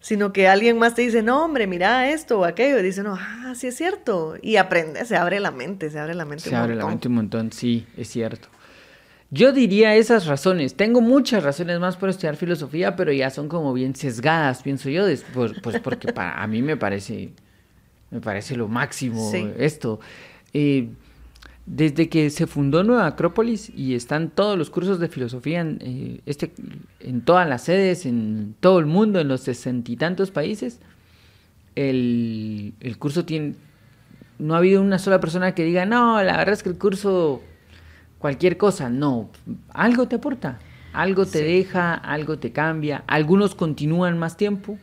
sino 0.00 0.32
que 0.32 0.48
alguien 0.48 0.78
más 0.78 0.96
te 0.96 1.02
dice, 1.02 1.22
no, 1.22 1.44
hombre, 1.44 1.68
mira 1.68 2.10
esto 2.10 2.40
o 2.40 2.44
aquello. 2.44 2.80
Y 2.80 2.82
dice, 2.82 3.04
no, 3.04 3.16
ah, 3.18 3.54
sí 3.54 3.68
es 3.68 3.76
cierto. 3.76 4.34
Y 4.42 4.56
aprende, 4.56 5.04
se 5.04 5.16
abre 5.16 5.38
la 5.38 5.52
mente, 5.52 5.88
se 5.90 5.98
abre 6.00 6.14
la 6.14 6.24
mente. 6.24 6.42
Se 6.42 6.50
un 6.50 6.56
abre 6.56 6.74
la 6.74 6.86
mente 6.86 7.06
un 7.06 7.14
montón, 7.14 7.52
sí, 7.52 7.86
es 7.96 8.08
cierto. 8.08 8.48
Yo 9.34 9.50
diría 9.52 9.96
esas 9.96 10.26
razones. 10.26 10.74
Tengo 10.74 11.00
muchas 11.00 11.42
razones 11.42 11.80
más 11.80 11.96
por 11.96 12.10
estudiar 12.10 12.36
filosofía, 12.36 12.94
pero 12.96 13.12
ya 13.12 13.30
son 13.30 13.48
como 13.48 13.72
bien 13.72 13.96
sesgadas, 13.96 14.62
pienso 14.62 14.90
yo, 14.90 15.06
des- 15.06 15.24
pues, 15.32 15.52
pues 15.62 15.80
porque 15.80 16.12
para 16.12 16.42
a 16.42 16.46
mí 16.46 16.60
me 16.60 16.76
parece, 16.76 17.30
me 18.10 18.20
parece 18.20 18.54
lo 18.56 18.68
máximo 18.68 19.30
Sí. 19.30 19.48
esto. 19.58 20.00
Eh, 20.52 20.90
desde 21.64 22.08
que 22.10 22.28
se 22.28 22.46
fundó 22.46 22.84
Nueva 22.84 23.06
Acrópolis 23.06 23.70
y 23.74 23.94
están 23.94 24.28
todos 24.28 24.58
los 24.58 24.68
cursos 24.68 24.98
de 25.00 25.08
filosofía 25.08 25.60
en, 25.60 25.78
eh, 25.80 26.20
este, 26.26 26.52
en 27.00 27.22
todas 27.22 27.48
las 27.48 27.62
sedes, 27.62 28.04
en 28.04 28.54
todo 28.60 28.80
el 28.80 28.86
mundo, 28.86 29.18
en 29.18 29.28
los 29.28 29.40
sesenta 29.40 29.90
y 29.92 29.96
tantos 29.96 30.30
países, 30.30 30.78
el, 31.74 32.74
el 32.80 32.98
curso 32.98 33.24
tiene, 33.24 33.54
no 34.38 34.54
ha 34.54 34.58
habido 34.58 34.82
una 34.82 34.98
sola 34.98 35.20
persona 35.20 35.54
que 35.54 35.64
diga, 35.64 35.86
no, 35.86 36.22
la 36.22 36.36
verdad 36.36 36.52
es 36.52 36.62
que 36.62 36.68
el 36.68 36.76
curso, 36.78 37.40
cualquier 38.22 38.56
cosa, 38.56 38.88
no, 38.88 39.28
algo 39.74 40.08
te 40.08 40.16
aporta, 40.16 40.58
algo 40.94 41.26
te 41.26 41.40
Sí. 41.40 41.44
deja, 41.44 41.92
algo 41.94 42.38
te 42.38 42.52
cambia, 42.52 43.04
algunos 43.06 43.54
continúan 43.54 44.18
más 44.18 44.38
tiempo, 44.38 44.78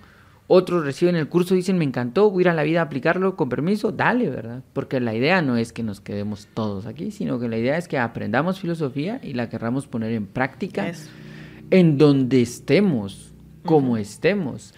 otros 0.47 0.83
reciben 0.83 1.15
el 1.15 1.27
curso 1.29 1.53
y 1.53 1.57
dicen, 1.57 1.77
me 1.77 1.85
encantó, 1.85 2.29
voy 2.29 2.41
a 2.41 2.43
ir 2.43 2.49
a 2.49 2.53
la 2.53 2.63
vida 2.63 2.79
a 2.81 2.83
aplicarlo, 2.83 3.35
con 3.35 3.49
permiso, 3.49 3.91
dale, 3.91 4.29
¿verdad? 4.29 4.61
Porque 4.73 4.99
la 4.99 5.15
idea 5.15 5.41
no 5.41 5.57
es 5.57 5.71
que 5.73 5.81
nos 5.83 6.01
quedemos 6.01 6.47
todos 6.53 6.85
aquí, 6.85 7.11
sino 7.11 7.39
que 7.39 7.47
la 7.47 7.57
idea 7.57 7.77
es 7.77 7.87
que 7.87 7.97
aprendamos 7.97 8.59
filosofía 8.59 9.19
y 9.23 9.33
la 9.33 9.47
querramos 9.49 9.87
poner 9.87 10.11
en 10.11 10.25
práctica 10.27 10.87
Eso. 10.89 11.09
en 11.71 11.97
donde 11.97 12.41
estemos, 12.41 13.31
como 13.65 13.95
estemos. 13.97 14.73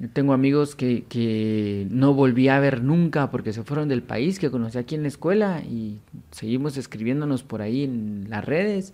Yo 0.00 0.08
tengo 0.10 0.32
amigos 0.32 0.74
que, 0.74 1.04
que 1.08 1.86
no 1.90 2.14
volví 2.14 2.48
a 2.48 2.58
ver 2.58 2.82
nunca 2.82 3.30
porque 3.30 3.52
se 3.52 3.62
fueron 3.62 3.88
del 3.88 4.02
país, 4.02 4.38
que 4.38 4.50
conocí 4.50 4.76
aquí 4.76 4.94
en 4.96 5.02
la 5.02 5.08
escuela 5.08 5.62
y 5.62 5.98
seguimos 6.32 6.76
escribiéndonos 6.76 7.42
por 7.44 7.62
ahí 7.62 7.84
en 7.84 8.26
las 8.28 8.44
redes 8.44 8.92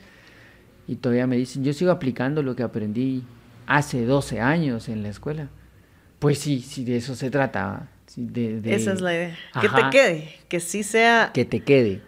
y 0.86 0.96
todavía 0.96 1.26
me 1.26 1.36
dicen, 1.36 1.64
yo 1.64 1.72
sigo 1.72 1.90
aplicando 1.90 2.42
lo 2.42 2.54
que 2.54 2.62
aprendí 2.62 3.22
hace 3.66 4.04
12 4.04 4.40
años 4.40 4.88
en 4.88 5.02
la 5.02 5.08
escuela. 5.08 5.48
Pues 6.18 6.38
sí, 6.38 6.60
sí, 6.60 6.84
de 6.84 6.96
eso 6.98 7.14
se 7.14 7.30
trata. 7.30 7.88
sí, 8.06 8.26
de- 8.26 8.60
de- 8.60 8.74
Esa 8.74 8.92
es 8.92 9.00
la 9.00 9.14
idea. 9.14 9.36
Que 9.60 9.68
te 9.70 9.82
quede, 9.90 10.28
que 10.48 10.60
sí 10.60 10.82
sea 10.82 11.30
Que 11.32 11.44
te 11.46 11.60
quede. 11.60 12.02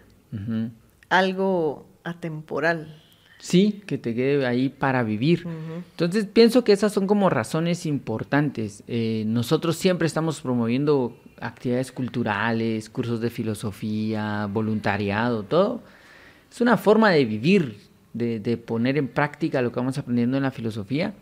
Algo 1.09 1.85
atemporal. 2.03 3.01
Sí, 3.45 3.81
que 3.85 3.97
te 3.97 4.15
quede 4.15 4.45
ahí 4.45 4.69
para 4.69 5.03
vivir. 5.03 5.41
Ujú. 5.45 5.83
Entonces 5.91 6.25
pienso 6.31 6.63
que 6.63 6.71
esas 6.71 6.93
son 6.93 7.07
como 7.07 7.29
razones 7.29 7.85
importantes. 7.85 8.83
Eh, 8.87 9.25
nosotros 9.27 9.75
siempre 9.75 10.07
estamos 10.07 10.39
promoviendo 10.39 11.17
actividades 11.41 11.91
culturales, 11.91 12.89
cursos 12.89 13.19
de 13.19 13.29
filosofía, 13.29 14.47
voluntariado, 14.49 15.43
todo. 15.43 15.81
Es 16.49 16.61
una 16.61 16.77
forma 16.77 17.09
de 17.11 17.25
vivir, 17.25 17.79
de, 18.13 18.39
de 18.39 18.55
poner 18.55 18.97
en 18.97 19.09
práctica 19.09 19.61
lo 19.61 19.73
que 19.73 19.79
vamos 19.81 19.97
aprendiendo 19.97 20.37
en 20.37 20.43
la 20.43 20.51
filosofía. 20.51 21.13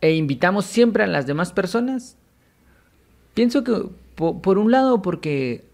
E 0.00 0.14
invitamos 0.14 0.64
siempre 0.64 1.02
a 1.02 1.08
las 1.08 1.26
demás 1.26 1.52
personas. 1.52 2.16
Pienso 3.34 3.64
que 3.64 3.72
po- 4.14 4.40
por, 4.40 4.58
un 4.58 4.70
lado 4.70 5.02
porque 5.02 5.64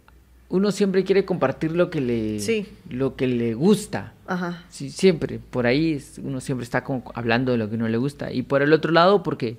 uno 0.49 0.71
siempre 0.73 1.05
quiere 1.05 1.27
compartir 1.27 1.73
lo 1.73 1.91
que 1.91 2.01
le, 2.01 2.41
Sí. 2.41 2.67
lo 2.89 3.17
que 3.17 3.27
le 3.27 3.53
gusta. 3.53 4.14
Ajá. 4.27 4.63
Sí, 4.69 4.91
siempre, 4.91 5.39
por 5.39 5.67
ahí 5.67 6.03
uno 6.23 6.41
siempre 6.41 6.65
está 6.65 6.83
como 6.85 7.11
hablando 7.15 7.53
de 7.53 7.59
lo 7.59 7.69
que 7.69 7.77
no 7.77 7.89
le 7.89 7.99
gusta. 7.99 8.33
Y 8.33 8.43
por 8.43 8.63
el 8.63 8.73
otro 8.73 8.93
lado, 8.93 9.23
porque 9.23 9.59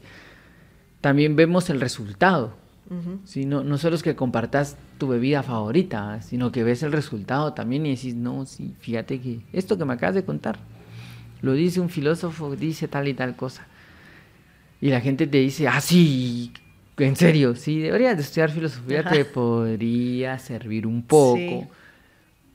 también 1.01 1.35
vemos 1.35 1.69
el 1.69 1.79
resultado. 1.79 2.53
Ujú. 2.89 3.19
¿sí? 3.25 3.45
No, 3.45 3.63
no 3.63 3.77
solo 3.77 3.95
es 3.95 4.03
que 4.03 4.15
compartas 4.15 4.77
tu 4.97 5.07
bebida 5.07 5.43
favorita, 5.43 6.21
sino 6.21 6.51
que 6.51 6.63
ves 6.63 6.83
el 6.83 6.91
resultado 6.91 7.53
también 7.53 7.85
y 7.85 7.95
decís, 7.95 8.15
no, 8.15 8.45
sí, 8.45 8.75
fíjate 8.79 9.19
que 9.19 9.39
esto 9.53 9.77
que 9.77 9.85
me 9.85 9.93
acabas 9.93 10.15
de 10.15 10.23
contar, 10.23 10.59
lo 11.41 11.53
dice 11.53 11.79
un 11.79 11.89
filósofo, 11.89 12.55
dice 12.55 12.87
tal 12.87 13.07
y 13.07 13.13
tal 13.13 13.35
cosa. 13.35 13.67
Y 14.81 14.89
la 14.89 15.01
gente 15.01 15.25
te 15.25 15.39
dice, 15.39 15.67
ah, 15.67 15.81
sí, 15.81 16.51
en 16.97 17.15
serio, 17.15 17.55
sí, 17.55 17.79
deberías 17.79 18.17
de 18.17 18.23
estudiar 18.23 18.51
filosofía, 18.51 18.99
Ajá. 19.01 19.09
te 19.09 19.25
podría 19.25 20.37
servir 20.37 20.85
un 20.85 21.03
poco 21.03 21.37
Sí. 21.37 21.67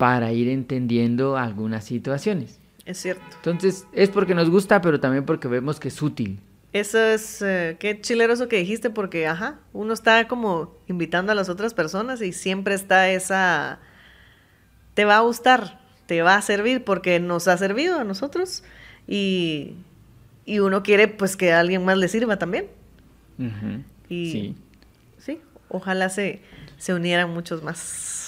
Para 0.00 0.32
ir 0.32 0.48
entendiendo 0.48 1.36
algunas 1.36 1.84
situaciones. 1.84 2.58
Es 2.86 2.96
cierto. 2.98 3.22
Entonces, 3.36 3.86
es 3.92 4.08
porque 4.08 4.34
nos 4.34 4.48
gusta, 4.48 4.80
pero 4.80 4.98
también 4.98 5.26
porque 5.26 5.46
vemos 5.46 5.78
que 5.78 5.88
es 5.88 6.00
útil. 6.00 6.40
Eso 6.72 6.98
es, 6.98 7.42
eh, 7.42 7.76
qué 7.78 8.00
chilero 8.00 8.32
eso 8.32 8.48
que 8.48 8.56
dijiste, 8.56 8.88
porque, 8.88 9.26
ajá, 9.26 9.58
uno 9.74 9.92
está 9.92 10.26
como 10.26 10.74
invitando 10.86 11.32
a 11.32 11.34
las 11.34 11.50
otras 11.50 11.74
personas 11.74 12.22
y 12.22 12.32
siempre 12.32 12.74
está 12.74 13.10
esa, 13.10 13.78
te 14.94 15.04
va 15.04 15.18
a 15.18 15.20
gustar, 15.20 15.80
te 16.06 16.22
va 16.22 16.36
a 16.36 16.42
servir, 16.42 16.82
porque 16.82 17.20
nos 17.20 17.46
ha 17.46 17.58
servido 17.58 17.98
a 18.00 18.04
nosotros 18.04 18.64
y, 19.06 19.74
y 20.46 20.60
uno 20.60 20.82
quiere 20.82 21.08
pues 21.08 21.36
que 21.36 21.52
a 21.52 21.60
alguien 21.60 21.84
más 21.84 21.98
le 21.98 22.08
sirva 22.08 22.38
también. 22.38 22.68
Y 24.08 24.30
Sí. 24.32 24.56
sí, 25.18 25.40
ojalá 25.68 26.08
se, 26.08 26.40
se 26.78 26.94
unieran 26.94 27.30
muchos 27.34 27.62
más. 27.62 28.19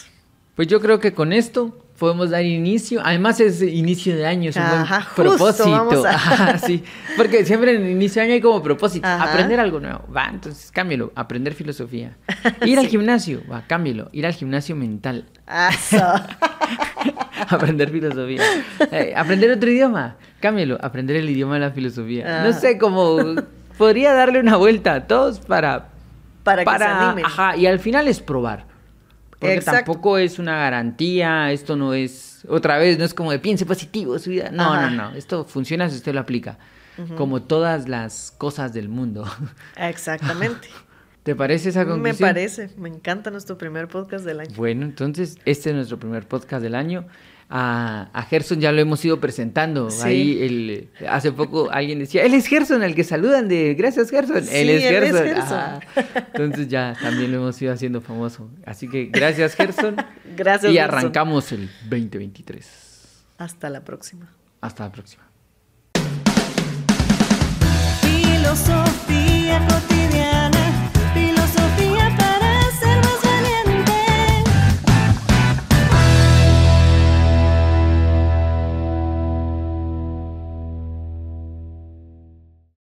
Pues 0.55 0.69
yo 0.69 0.81
creo 0.81 0.99
que 1.01 1.13
con 1.15 1.33
esto 1.33 1.79
podemos 1.99 2.31
dar 2.31 2.45
inicio. 2.45 3.01
Además 3.05 3.41
es 3.41 3.63
inicio 3.63 4.15
de 4.17 4.27
año, 4.27 4.51
es 4.51 4.57
un 4.57 4.63
Ajá, 4.63 5.09
buen 5.17 5.29
propósito. 5.29 5.71
vamos 5.71 6.05
a- 6.05 6.11
Ajá, 6.15 6.59
sí. 6.59 6.83
Porque 7.17 7.45
siempre 7.45 7.75
en 7.77 7.85
el 7.85 7.91
inicio 7.93 8.21
de 8.21 8.27
año 8.27 8.35
hay 8.35 8.41
como 8.41 8.63
propósito. 8.63 9.07
Ajá. 9.07 9.31
Aprender 9.33 9.61
algo 9.61 9.81
nuevo. 9.81 10.05
Va, 10.15 10.27
entonces 10.31 10.71
cámbialo. 10.71 11.13
Aprender 11.15 11.55
filosofía. 11.55 12.17
Ir 12.65 12.79
al 12.79 12.87
gimnasio. 12.95 13.41
Va, 13.51 13.63
cámbialo. 13.67 14.09
Ir 14.13 14.27
al 14.27 14.35
gimnasio 14.35 14.77
mental. 14.77 15.25
Aprender 17.49 17.91
filosofía. 17.91 18.43
Eh, 18.91 19.13
aprender 19.17 19.51
otro 19.51 19.71
idioma. 19.71 20.17
Cámbialo. 20.41 20.79
Aprender 20.83 21.17
el 21.17 21.29
idioma 21.31 21.55
de 21.55 21.61
la 21.61 21.71
filosofía. 21.71 22.43
No 22.45 22.53
sé, 22.53 22.79
como 22.79 23.19
podría 23.79 24.13
darle 24.13 24.41
una 24.41 24.57
vuelta 24.57 24.95
a 24.95 25.07
todos 25.07 25.39
para 25.41 25.89
Para 26.45 26.65
que 26.65 26.79
se 26.79 26.85
animen. 26.85 27.25
Ajá, 27.25 27.57
y 27.57 27.67
al 27.67 27.79
final 27.79 28.09
es 28.09 28.21
probar. 28.21 28.67
Porque 29.43 29.57
Exacto. 29.57 29.93
tampoco 29.93 30.19
es 30.19 30.39
una 30.39 30.57
garantía, 30.57 31.51
esto 31.51 31.75
no 31.75 31.95
es 31.95 32.45
otra 32.49 32.79
vez, 32.79 32.97
no 32.97 33.05
es 33.05 33.13
como 33.13 33.33
de 33.33 33.41
piense 33.41 33.67
positivo 33.67 34.17
su 34.21 34.31
vida. 34.31 34.51
No, 34.53 34.81
no, 34.81 34.91
no. 34.91 35.17
Esto 35.17 35.45
funciona 35.45 35.91
si 35.91 35.97
usted 35.97 36.15
lo 36.15 36.21
aplica. 36.21 36.59
Como 37.17 37.43
todas 37.43 37.89
las 37.89 38.33
cosas 38.39 38.73
del 38.73 38.89
mundo. 38.89 39.25
Exactamente. 39.77 40.69
¿Te 41.25 41.35
parece 41.35 41.71
esa 41.71 41.85
conclusión? 41.85 42.29
Me 42.29 42.35
parece, 42.35 42.71
me 42.77 42.89
encanta 42.89 43.33
nuestro 43.33 43.59
primer 43.59 43.89
podcast 43.89 44.25
del 44.25 44.39
año. 44.39 44.55
Bueno, 44.55 44.85
entonces 44.85 45.39
este 45.45 45.71
es 45.71 45.75
nuestro 45.75 45.99
primer 45.99 46.29
podcast 46.29 46.63
del 46.63 46.77
año. 46.77 47.07
A, 47.49 48.09
a 48.13 48.23
Gerson 48.23 48.61
ya 48.61 48.73
lo 48.73 48.81
hemos 48.81 49.05
ido 49.05 49.21
presentando. 49.21 49.89
Ahí 50.03 50.43
el, 50.43 50.89
hace 51.09 51.33
poco 51.33 51.71
alguien 51.71 51.99
decía, 51.99 52.25
él 52.25 52.35
es 52.35 52.47
Gerson, 52.47 52.83
el 52.83 52.95
que 52.95 53.05
saludan 53.05 53.49
de 53.49 53.75
gracias 53.75 54.11
Gerson. 54.11 54.45
él 54.51 54.71
es 54.71 54.83
Gerson. 54.83 55.81
entonces 56.33 56.69
ya 56.69 56.97
también 57.01 57.31
lo 57.31 57.39
hemos 57.39 57.61
ido 57.61 57.73
haciendo 57.73 58.01
famoso. 58.01 58.51
Así 58.65 58.89
que 58.89 59.07
gracias 59.07 59.55
Gerson. 59.55 59.97
gracias. 60.37 60.73
Y 60.73 60.79
arrancamos 60.79 61.53
el 61.53 61.69
2023. 61.91 63.25
Hasta 63.39 63.69
la 63.71 63.85
próxima. 63.85 64.33
Hasta 64.61 64.85
la 64.85 64.93
próxima. 64.93 65.25
Filosofía 68.01 69.67